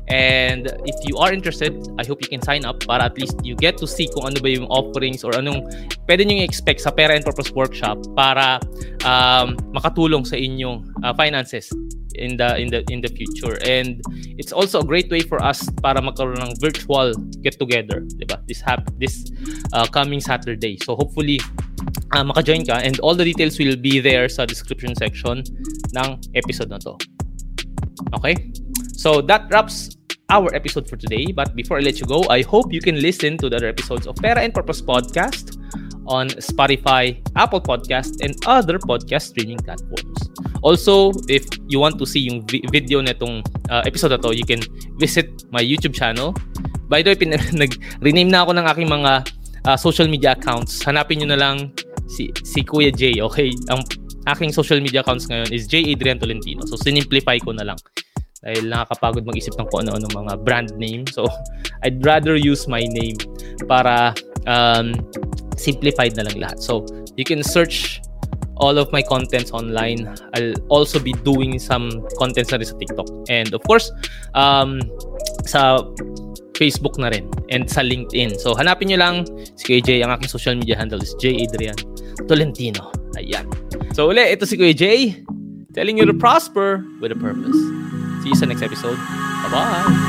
And 0.08 0.72
if 0.88 0.96
you 1.04 1.16
are 1.18 1.32
interested, 1.32 1.76
I 2.00 2.04
hope 2.06 2.22
you 2.24 2.28
can 2.28 2.40
sign 2.40 2.64
up 2.64 2.80
para 2.80 3.04
at 3.04 3.18
least 3.18 3.36
you 3.44 3.54
get 3.54 3.76
to 3.78 3.86
see 3.86 4.08
kung 4.08 4.24
ano 4.24 4.40
ba 4.40 4.48
yung 4.48 4.64
offerings 4.72 5.20
or 5.20 5.36
anong 5.36 5.68
pwede 6.08 6.24
nyo 6.24 6.40
expect 6.40 6.80
sa 6.80 6.90
Pera 6.90 7.12
and 7.12 7.24
Purpose 7.24 7.52
Workshop 7.52 8.00
para 8.16 8.56
um, 9.04 9.52
makatulong 9.76 10.24
sa 10.24 10.40
inyong 10.40 10.88
uh, 11.04 11.12
finances 11.12 11.68
in 12.16 12.40
the 12.40 12.56
in 12.56 12.72
the 12.72 12.80
in 12.88 13.04
the 13.04 13.12
future. 13.12 13.60
And 13.68 14.00
it's 14.40 14.52
also 14.52 14.80
a 14.80 14.86
great 14.86 15.12
way 15.12 15.20
for 15.20 15.44
us 15.44 15.68
para 15.84 16.00
magkaroon 16.00 16.40
ng 16.40 16.56
virtual 16.56 17.12
get 17.44 17.60
together 17.60 18.00
di 18.16 18.24
ba? 18.24 18.40
This 18.48 18.64
hap 18.64 18.88
this 18.96 19.28
uh, 19.76 19.84
coming 19.92 20.24
Saturday. 20.24 20.80
So 20.88 20.96
hopefully 20.96 21.36
uh, 22.16 22.24
maka-join 22.24 22.64
ka 22.64 22.80
and 22.80 22.96
all 23.04 23.12
the 23.12 23.28
details 23.28 23.60
will 23.60 23.76
be 23.76 24.00
there 24.00 24.32
sa 24.32 24.48
description 24.48 24.96
section 24.96 25.44
ng 25.92 26.08
episode 26.32 26.72
na 26.72 26.80
to. 26.80 26.96
Okay? 28.16 28.48
So 28.96 29.20
that 29.28 29.46
wraps 29.52 29.97
our 30.30 30.54
episode 30.54 30.88
for 30.88 30.96
today. 30.96 31.32
But 31.32 31.56
before 31.56 31.78
I 31.78 31.80
let 31.80 32.00
you 32.00 32.06
go, 32.06 32.24
I 32.28 32.42
hope 32.42 32.72
you 32.72 32.80
can 32.80 33.00
listen 33.00 33.36
to 33.38 33.48
the 33.48 33.56
other 33.56 33.68
episodes 33.68 34.06
of 34.06 34.16
Pera 34.16 34.40
and 34.40 34.52
Purpose 34.52 34.82
Podcast 34.82 35.56
on 36.06 36.28
Spotify, 36.40 37.20
Apple 37.36 37.60
Podcast, 37.60 38.20
and 38.24 38.36
other 38.46 38.78
podcast 38.78 39.32
streaming 39.32 39.58
platforms. 39.58 40.28
Also, 40.62 41.12
if 41.28 41.44
you 41.68 41.80
want 41.80 41.98
to 41.98 42.06
see 42.06 42.20
yung 42.20 42.46
vi- 42.46 42.64
video 42.72 43.00
netong 43.00 43.44
uh, 43.70 43.82
episode 43.84 44.12
na 44.12 44.20
to, 44.20 44.36
you 44.36 44.44
can 44.44 44.60
visit 44.96 45.44
my 45.50 45.60
YouTube 45.60 45.94
channel. 45.94 46.34
By 46.88 47.02
the 47.02 47.12
way, 47.12 47.16
pin- 47.16 47.40
nag-rename 47.64 48.28
na 48.28 48.44
ako 48.44 48.52
ng 48.56 48.66
aking 48.68 48.88
mga 48.88 49.12
uh, 49.64 49.76
social 49.76 50.08
media 50.08 50.32
accounts. 50.32 50.80
Hanapin 50.84 51.24
nyo 51.24 51.32
na 51.32 51.40
lang 51.40 51.72
si, 52.08 52.32
si 52.44 52.64
Kuya 52.64 52.92
Jay, 52.92 53.20
okay? 53.20 53.52
Ang 53.68 53.84
aking 54.28 54.52
social 54.52 54.80
media 54.80 55.00
accounts 55.00 55.28
ngayon 55.28 55.48
is 55.52 55.64
J. 55.68 55.88
Adrian 55.88 56.20
Tolentino. 56.20 56.64
So, 56.68 56.76
sinimplify 56.76 57.40
ko 57.40 57.52
na 57.52 57.64
lang 57.72 57.80
dahil 58.42 58.70
nakakapagod 58.70 59.26
mag-isip 59.26 59.54
ng 59.58 59.66
kung 59.70 59.86
ano-ano 59.86 60.06
mga 60.14 60.34
brand 60.46 60.70
name. 60.78 61.06
So, 61.10 61.26
I'd 61.84 62.02
rather 62.04 62.38
use 62.38 62.66
my 62.66 62.82
name 62.82 63.18
para 63.66 64.14
um, 64.46 64.94
simplified 65.58 66.14
na 66.14 66.26
lang 66.26 66.38
lahat. 66.38 66.62
So, 66.62 66.86
you 67.18 67.26
can 67.26 67.42
search 67.42 68.00
all 68.58 68.78
of 68.78 68.90
my 68.92 69.02
contents 69.02 69.50
online. 69.50 70.06
I'll 70.34 70.54
also 70.68 70.98
be 70.98 71.14
doing 71.22 71.58
some 71.58 72.06
contents 72.18 72.50
na 72.50 72.58
rin 72.58 72.66
sa 72.66 72.76
TikTok. 72.78 73.08
And 73.30 73.54
of 73.54 73.62
course, 73.66 73.90
um, 74.34 74.82
sa 75.46 75.82
Facebook 76.58 76.98
na 76.98 77.14
rin 77.14 77.30
and 77.54 77.70
sa 77.70 77.86
LinkedIn. 77.86 78.38
So, 78.42 78.54
hanapin 78.58 78.90
nyo 78.90 78.98
lang 78.98 79.16
si 79.54 79.78
Jay. 79.78 80.02
Ang 80.02 80.10
aking 80.10 80.28
social 80.30 80.58
media 80.58 80.74
handle 80.74 80.98
is 80.98 81.14
J. 81.22 81.46
Adrian 81.46 81.78
Tolentino. 82.26 82.90
Ayan. 83.14 83.46
So, 83.94 84.10
uli, 84.10 84.26
ito 84.26 84.42
si 84.46 84.58
Jay 84.74 85.22
telling 85.72 85.94
you 85.94 86.06
to 86.06 86.14
prosper 86.14 86.82
with 86.98 87.14
a 87.14 87.18
purpose. 87.18 87.77
See 88.28 88.40
you 88.42 88.46
next 88.46 88.60
episode. 88.60 88.98
Bye-bye! 88.98 90.07